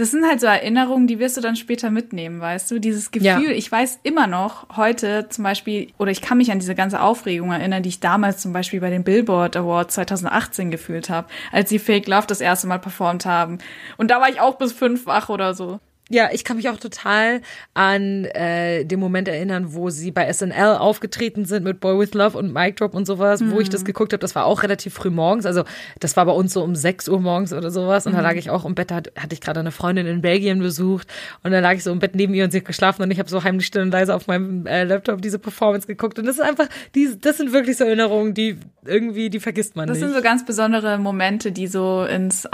[0.00, 2.78] Das sind halt so Erinnerungen, die wirst du dann später mitnehmen, weißt du?
[2.78, 3.38] Dieses Gefühl, Ja.
[3.50, 7.52] ich weiß immer noch heute zum Beispiel, oder ich kann mich an diese ganze Aufregung
[7.52, 11.78] erinnern, die ich damals zum Beispiel bei den Billboard Awards 2018 gefühlt habe, als sie
[11.78, 13.58] Fake Love das erste Mal performt haben.
[13.98, 15.80] Und da war ich auch bis fünf wach oder so.
[16.12, 17.40] Ja, ich kann mich auch total
[17.72, 22.36] an äh, den Moment erinnern, wo sie bei SNL aufgetreten sind mit Boy With Love
[22.36, 24.20] und Mic Drop und sowas, wo ich das geguckt habe.
[24.20, 25.46] Das war auch relativ früh morgens.
[25.46, 25.62] Also
[26.00, 28.06] das war bei uns so um 6 Uhr morgens oder sowas.
[28.06, 30.20] Und da lag ich auch im Bett, da hat- hatte ich gerade eine Freundin in
[30.20, 31.06] Belgien besucht.
[31.44, 33.20] Und da lag ich so im Bett neben ihr und sie hat geschlafen und ich
[33.20, 36.18] habe so heimlich still und leise auf meinem äh, Laptop diese Performance geguckt.
[36.18, 39.86] Und das ist einfach, die, das sind wirklich so Erinnerungen, die irgendwie, die vergisst man
[39.86, 40.06] Das nicht.
[40.08, 42.46] sind so ganz besondere Momente, die so ins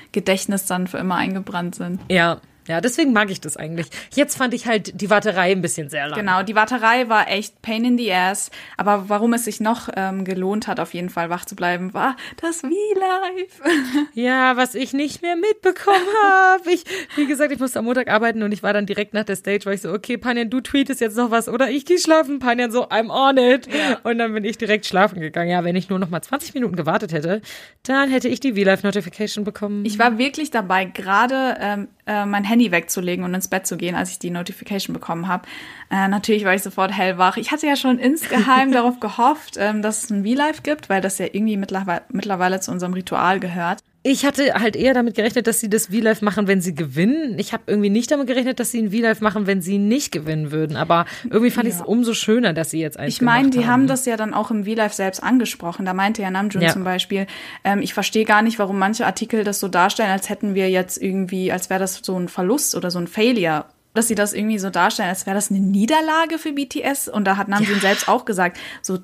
[0.00, 2.00] Army-Gedächtnis dann für immer eingebrannt sind.
[2.08, 2.40] ja.
[2.68, 3.88] Ja, deswegen mag ich das eigentlich.
[4.14, 6.20] Jetzt fand ich halt die Warterei ein bisschen sehr lang.
[6.20, 8.52] Genau, die Warterei war echt pain in the ass.
[8.76, 12.14] Aber warum es sich noch ähm, gelohnt hat, auf jeden Fall wach zu bleiben, war
[12.40, 13.60] das V-Live.
[14.14, 16.70] Ja, was ich nicht mehr mitbekommen habe.
[16.70, 16.84] Ich,
[17.16, 19.64] wie gesagt, ich musste am Montag arbeiten und ich war dann direkt nach der Stage,
[19.64, 22.38] war ich so, okay, Panjan, du tweetest jetzt noch was oder ich gehe schlafen.
[22.38, 23.66] Panjan so, I'm on it.
[24.04, 25.50] Und dann bin ich direkt schlafen gegangen.
[25.50, 27.40] Ja, wenn ich nur noch mal 20 Minuten gewartet hätte,
[27.82, 29.84] dann hätte ich die V-Live-Notification bekommen.
[29.90, 33.94] Ich war wirklich dabei, gerade ähm, äh, mein Handy wegzulegen und ins Bett zu gehen,
[33.94, 35.46] als ich die Notification bekommen habe.
[35.90, 37.36] Äh, natürlich war ich sofort hellwach.
[37.36, 41.18] Ich hatte ja schon insgeheim darauf gehofft, ähm, dass es ein V-Live gibt, weil das
[41.18, 43.80] ja irgendwie mittlerweile, mittlerweile zu unserem Ritual gehört.
[44.02, 47.38] Ich hatte halt eher damit gerechnet, dass sie das V-Live machen, wenn sie gewinnen.
[47.38, 50.52] Ich habe irgendwie nicht damit gerechnet, dass sie ein V-Live machen, wenn sie nicht gewinnen
[50.52, 50.76] würden.
[50.76, 53.86] Aber irgendwie fand ich es umso schöner, dass sie jetzt eins Ich meine, die haben
[53.86, 55.84] das ja dann auch im V-Live selbst angesprochen.
[55.84, 56.72] Da meinte ja Namjoon Ja.
[56.72, 57.26] zum Beispiel,
[57.62, 60.96] ähm, ich verstehe gar nicht, warum manche Artikel das so darstellen, als hätten wir jetzt
[61.00, 63.66] irgendwie, als wäre das so ein Verlust oder so ein Failure.
[63.92, 67.08] Dass sie das irgendwie so darstellen, als wäre das eine Niederlage für BTS.
[67.08, 68.98] Und da hat Namjoon selbst auch gesagt, so äh,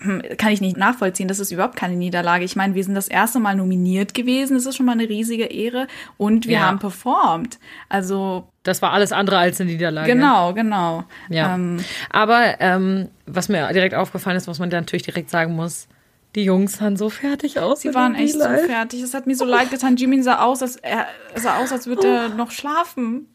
[0.00, 2.44] hm, kann ich nicht nachvollziehen, das ist überhaupt keine Niederlage.
[2.44, 5.44] Ich meine, wir sind das erste Mal nominiert gewesen, das ist schon mal eine riesige
[5.44, 5.88] Ehre.
[6.16, 6.60] Und wir Ja.
[6.62, 7.58] haben performt.
[7.90, 10.10] Also Das war alles andere als eine Niederlage.
[10.10, 11.04] genau, genau.
[11.28, 11.54] Ja.
[11.54, 11.76] Ähm,
[12.08, 15.86] Aber ähm, was mir direkt aufgefallen ist, was man dann natürlich direkt sagen muss,
[16.34, 17.80] die Jungs sahen so fertig aus.
[17.82, 19.02] Sie waren echt so fertig.
[19.02, 19.96] Es hat mir so leid getan.
[19.96, 23.26] Jimin sah aus, als er sah aus, als würde er noch schlafen.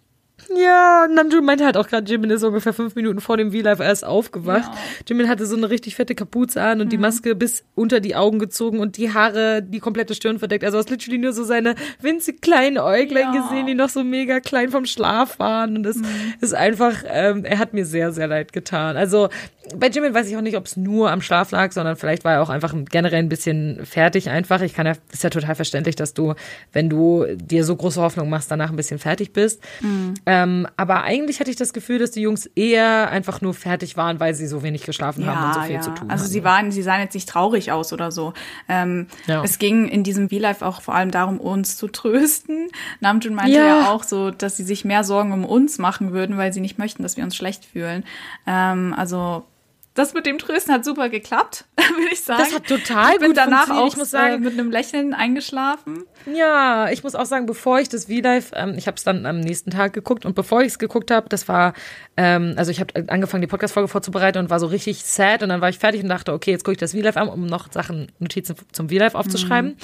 [0.56, 4.06] Ja, Namjoon meinte halt auch gerade, Jimin ist ungefähr fünf Minuten vor dem V-Live erst
[4.06, 4.72] aufgewacht.
[5.08, 8.38] Jimin hatte so eine richtig fette Kapuze an und die Maske bis unter die Augen
[8.40, 10.64] gezogen und die Haare die komplette Stirn verdeckt.
[10.64, 13.42] Also hast literally nur so seine winzig kleinen Äuglein Ja.
[13.42, 15.78] gesehen, die noch so mega klein vom Schlaf waren.
[15.78, 15.98] Und das
[16.42, 18.98] ist einfach, ähm, er hat mir sehr, sehr leid getan.
[18.98, 19.30] Also
[19.76, 22.34] bei Jimin weiß ich auch nicht, ob es nur am Schlaf lag, sondern vielleicht war
[22.34, 24.62] er auch einfach generell ein bisschen fertig einfach.
[24.62, 26.34] Ich kann ja, ist ja total verständlich, dass du,
[26.74, 29.62] wenn du dir so große Hoffnung machst, danach ein bisschen fertig bist.
[30.26, 34.20] Ähm, aber eigentlich hatte ich das Gefühl, dass die Jungs eher einfach nur fertig waren,
[34.20, 36.34] weil sie so wenig geschlafen haben und so viel zu tun Also hatten.
[36.34, 38.34] sie waren, sie sahen jetzt nicht traurig aus oder so.
[38.70, 39.44] Ähm, Ja.
[39.44, 42.68] Es ging in diesem V-Live auch vor allem darum, uns zu trösten.
[43.00, 43.66] Namjoon meinte Ja.
[43.82, 43.92] ja.
[43.92, 47.04] auch so, dass sie sich mehr Sorgen um uns machen würden, weil sie nicht möchten,
[47.04, 48.04] dass wir uns schlecht fühlen.
[48.48, 49.46] Ähm, also
[49.96, 52.44] das mit dem Trösten hat super geklappt, würde ich sagen.
[52.44, 55.14] Das hat total ich bin gut danach auch Ich muss äh, sagen- mit einem Lächeln
[55.14, 56.04] eingeschlafen.
[56.32, 59.40] Ja, ich muss auch sagen, bevor ich das V-Live, ähm, ich habe es dann am
[59.40, 61.74] nächsten Tag geguckt und bevor ich es geguckt habe, das war,
[62.18, 65.62] ähm, also ich habe angefangen, die Podcast-Folge vorzubereiten und war so richtig sad und dann
[65.62, 68.12] war ich fertig und dachte, okay, jetzt gucke ich das V-Live an, um noch Sachen,
[68.20, 69.72] Notizen zum V-Live aufzuschreiben.
[69.72, 69.78] Mhm.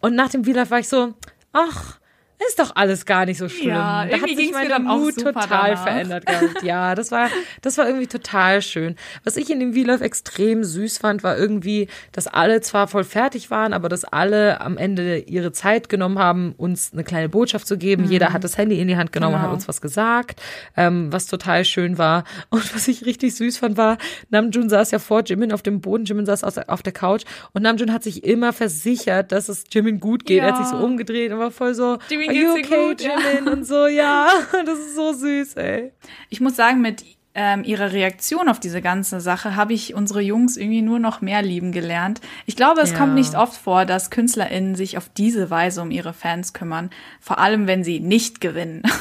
[0.00, 1.14] Und nach dem V-Live war ich so,
[1.52, 1.98] ach,
[2.46, 3.70] ist doch alles gar nicht so schlimm.
[3.70, 5.82] Ja, da hat sich mein Mut total danach.
[5.82, 6.62] verändert gehabt.
[6.62, 7.28] Ja, das war,
[7.62, 8.94] das war irgendwie total schön.
[9.24, 13.50] Was ich in dem V-Live extrem süß fand, war irgendwie, dass alle zwar voll fertig
[13.50, 17.76] waren, aber dass alle am Ende ihre Zeit genommen haben, uns eine kleine Botschaft zu
[17.76, 18.04] geben.
[18.04, 19.54] Jeder hat das Handy in die Hand genommen und hat Genau.
[19.54, 20.40] uns was gesagt,
[20.76, 22.24] ähm, was total schön war.
[22.50, 23.98] Und was ich richtig süß fand, war,
[24.30, 27.22] Namjoon saß ja vor Jimin auf dem Boden, Jimin saß auf der Couch
[27.52, 30.42] und Namjoon hat sich immer versichert, dass es Jimin gut geht.
[30.42, 30.64] Er hat Ja.
[30.64, 33.00] sich so umgedreht und war voll so, Jimin, you geht's okay, gut?
[33.00, 33.16] Ja.
[33.18, 33.48] Jimin?
[33.52, 34.28] Und so, ja,
[34.66, 35.92] das ist so süß, ey.
[36.30, 37.04] Ich muss sagen, mit
[37.34, 41.40] ähm, ihrer Reaktion auf diese ganze Sache habe ich unsere Jungs irgendwie nur noch mehr
[41.42, 42.20] lieben gelernt.
[42.46, 42.98] Ich glaube, es Ja.
[42.98, 46.90] kommt nicht oft vor, dass KünstlerInnen sich auf diese Weise um ihre Fans kümmern.
[47.20, 48.82] Vor allem, wenn sie nicht gewinnen.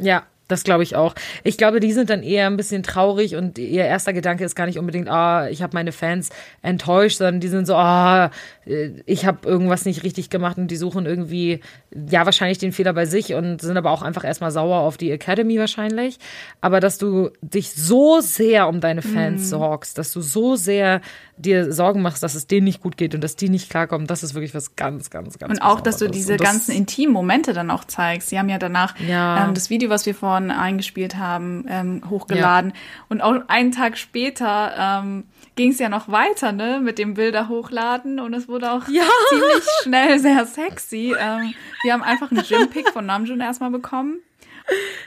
[0.00, 1.14] Ja, Das glaube ich auch.
[1.44, 4.64] Ich glaube, die sind dann eher ein bisschen traurig und ihr erster Gedanke ist gar
[4.66, 6.30] nicht unbedingt, ah, ich habe meine Fans
[6.62, 8.30] enttäuscht, sondern die sind so, ah,
[9.06, 11.60] ich habe irgendwas nicht richtig gemacht und die suchen irgendwie,
[12.10, 15.10] ja, wahrscheinlich den Fehler bei sich und sind aber auch einfach erstmal sauer auf die
[15.10, 16.18] Academy wahrscheinlich.
[16.60, 19.44] Aber dass du dich so sehr um deine Fans mm.
[19.44, 21.00] sorgst, dass du so sehr
[21.38, 24.22] dir Sorgen machst, dass es denen nicht gut geht und dass die nicht klarkommen, das
[24.22, 27.52] ist wirklich was ganz, ganz, ganz Und auch, dass du diese das, ganzen intimen Momente
[27.52, 28.28] dann auch zeigst.
[28.28, 29.46] Sie haben ja danach ja.
[29.46, 32.72] Ähm, das Video, was wir vorhin eingespielt haben, ähm, hochgeladen.
[32.72, 32.76] Ja.
[33.08, 35.24] Und auch einen Tag später ähm,
[35.58, 39.02] ging es ja noch weiter, ne, mit dem Bilder hochladen und es wurde auch ja.
[39.28, 41.16] ziemlich schnell sehr sexy.
[41.18, 41.52] Ähm,
[41.82, 44.20] wir haben einfach einen Gym-Pick von Namjoon erstmal bekommen.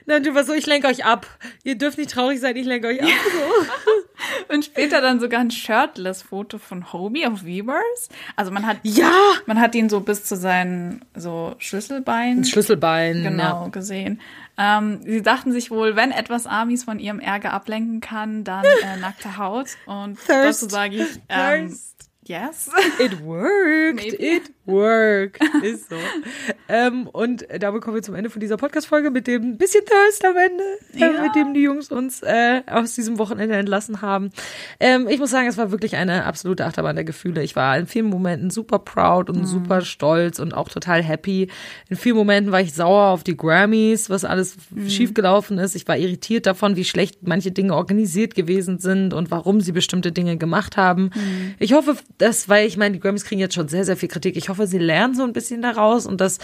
[0.05, 1.25] Nein, du war so, ich lenke euch ab.
[1.63, 3.07] Ihr dürft nicht traurig sein, ich lenke euch ab.
[3.07, 3.65] So.
[4.49, 8.09] und später dann sogar ein Shirtless-Foto von Hobie auf Weavers.
[8.35, 9.11] Also man hat, ja,
[9.45, 13.67] man hat ihn so bis zu seinen so Schlüsselbeinen, Schlüsselbein, genau, ja.
[13.69, 14.19] gesehen.
[14.57, 18.97] Ähm, sie dachten sich wohl, wenn etwas Amis von ihrem Ärger ablenken kann, dann äh,
[18.99, 19.69] nackte Haut.
[19.85, 20.63] Und Thirst.
[20.63, 21.75] dazu sage ich, ähm,
[22.31, 22.69] yes.
[22.99, 23.95] It worked.
[23.95, 24.15] Maybe.
[24.15, 25.43] It worked.
[25.63, 25.97] Ist so.
[26.69, 30.37] ähm, und damit kommen wir zum Ende von dieser Podcast-Folge mit dem bisschen Thirst am
[30.37, 30.63] Ende,
[30.93, 31.21] äh, ja.
[31.21, 34.31] mit dem die Jungs uns äh, aus diesem Wochenende entlassen haben.
[34.79, 37.43] Ähm, ich muss sagen, es war wirklich eine absolute Achterbahn der Gefühle.
[37.43, 39.45] Ich war in vielen Momenten super proud und mhm.
[39.45, 41.49] super stolz und auch total happy.
[41.89, 44.89] In vielen Momenten war ich sauer auf die Grammys, was alles mhm.
[44.89, 45.75] schiefgelaufen ist.
[45.75, 50.11] Ich war irritiert davon, wie schlecht manche Dinge organisiert gewesen sind und warum sie bestimmte
[50.13, 51.11] Dinge gemacht haben.
[51.13, 51.55] Mhm.
[51.59, 54.37] Ich hoffe, dass, weil ich meine, die Grammys kriegen jetzt schon sehr, sehr viel Kritik.
[54.37, 56.37] Ich hoffe, sie lernen so ein bisschen daraus und dass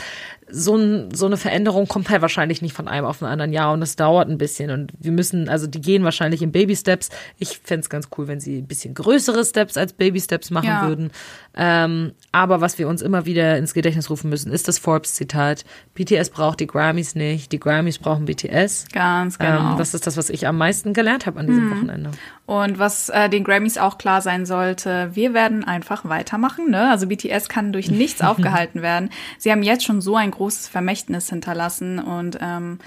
[0.49, 3.73] so, ein, so eine Veränderung kommt halt wahrscheinlich nicht von einem auf den anderen Jahr
[3.73, 7.09] und es dauert ein bisschen und wir müssen, also die gehen wahrscheinlich in Baby-Steps.
[7.37, 10.87] Ich fände es ganz cool, wenn sie ein bisschen größere Steps als Baby-Steps machen ja.
[10.87, 11.11] würden.
[11.55, 15.65] Ähm, aber was wir uns immer wieder ins Gedächtnis rufen müssen, ist das Forbes-Zitat.
[15.95, 18.85] BTS braucht die Grammys nicht, die Grammys brauchen BTS.
[18.93, 19.71] Ganz genau.
[19.71, 21.71] Ähm, das ist das, was ich am meisten gelernt habe an diesem mhm.
[21.71, 22.11] Wochenende.
[22.45, 26.69] Und was äh, den Grammys auch klar sein sollte, wir werden einfach weitermachen.
[26.69, 26.91] Ne?
[26.91, 29.09] Also BTS kann durch nichts aufgehalten werden.
[29.39, 32.77] Sie haben jetzt schon so ein großes Vermächtnis hinterlassen und ähm,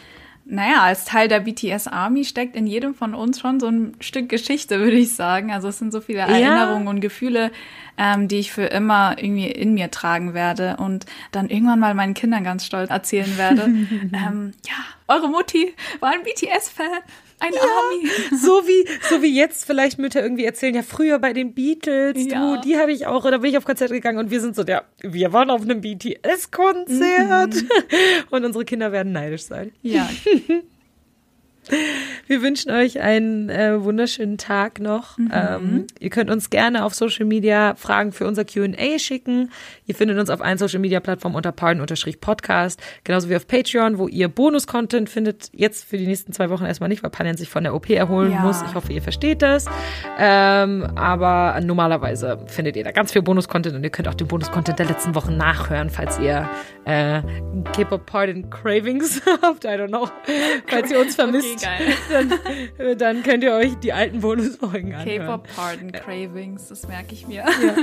[0.51, 4.28] naja, als Teil der BTS Army steckt in jedem von uns schon so ein Stück
[4.28, 5.53] Geschichte, würde ich sagen.
[5.53, 6.90] Also es sind so viele Erinnerungen ja.
[6.90, 7.53] und Gefühle,
[7.96, 12.14] ähm, die ich für immer irgendwie in mir tragen werde und dann irgendwann mal meinen
[12.14, 13.62] Kindern ganz stolz erzählen werde.
[14.12, 14.74] ähm, ja,
[15.07, 17.01] eure Mutti war ein BTS-Fan.
[17.41, 18.36] Ein ja, Army.
[18.36, 22.57] So wie, so wie jetzt vielleicht Mütter irgendwie erzählen, ja, früher bei den Beatles, ja.
[22.57, 24.62] du, die habe ich auch, oder bin ich auf Konzerte gegangen und wir sind so,
[24.62, 27.55] ja, wir waren auf einem BTS-Konzert.
[27.55, 27.68] Mhm.
[28.30, 29.72] Und unsere Kinder werden neidisch sein.
[29.82, 30.09] Ja.
[32.26, 35.18] Wir wünschen euch einen äh, wunderschönen Tag noch.
[35.18, 35.30] Mhm.
[35.32, 39.50] Ähm, ihr könnt uns gerne auf Social Media Fragen für unser Q&A schicken.
[39.86, 44.08] Ihr findet uns auf allen Social Media Plattformen unter pardon-podcast, genauso wie auf Patreon, wo
[44.08, 45.50] ihr Bonus-Content findet.
[45.52, 48.32] Jetzt für die nächsten zwei Wochen erstmal nicht, weil Panen sich von der OP erholen
[48.32, 48.40] ja.
[48.40, 48.62] muss.
[48.62, 49.66] Ich hoffe, ihr versteht das.
[50.18, 54.78] Ähm, aber normalerweise findet ihr da ganz viel Bonus-Content und ihr könnt auch den Bonus-Content
[54.78, 56.48] der letzten Wochen nachhören, falls ihr
[56.84, 57.22] äh,
[57.72, 59.64] K-Pop Pardon Cravings habt.
[59.64, 60.08] I don't know.
[60.66, 61.56] Falls ihr uns vermisst.
[61.56, 61.59] Okay,
[62.11, 65.26] dann, dann, könnt ihr euch die alten Bonusfolgen anhören.
[65.26, 67.44] K-Pop Pardon Cravings, das merke ich mir.
[67.44, 67.76] Ja.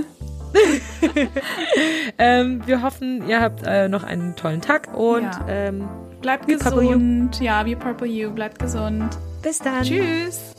[2.18, 5.46] ähm, wir hoffen, ihr habt äh, noch einen tollen Tag und ja.
[5.48, 5.88] ähm,
[6.22, 7.40] bleibt gesund.
[7.42, 9.18] Ja, wie Purple You, bleibt gesund.
[9.42, 9.84] Bis dann.
[9.84, 10.54] Tschüss.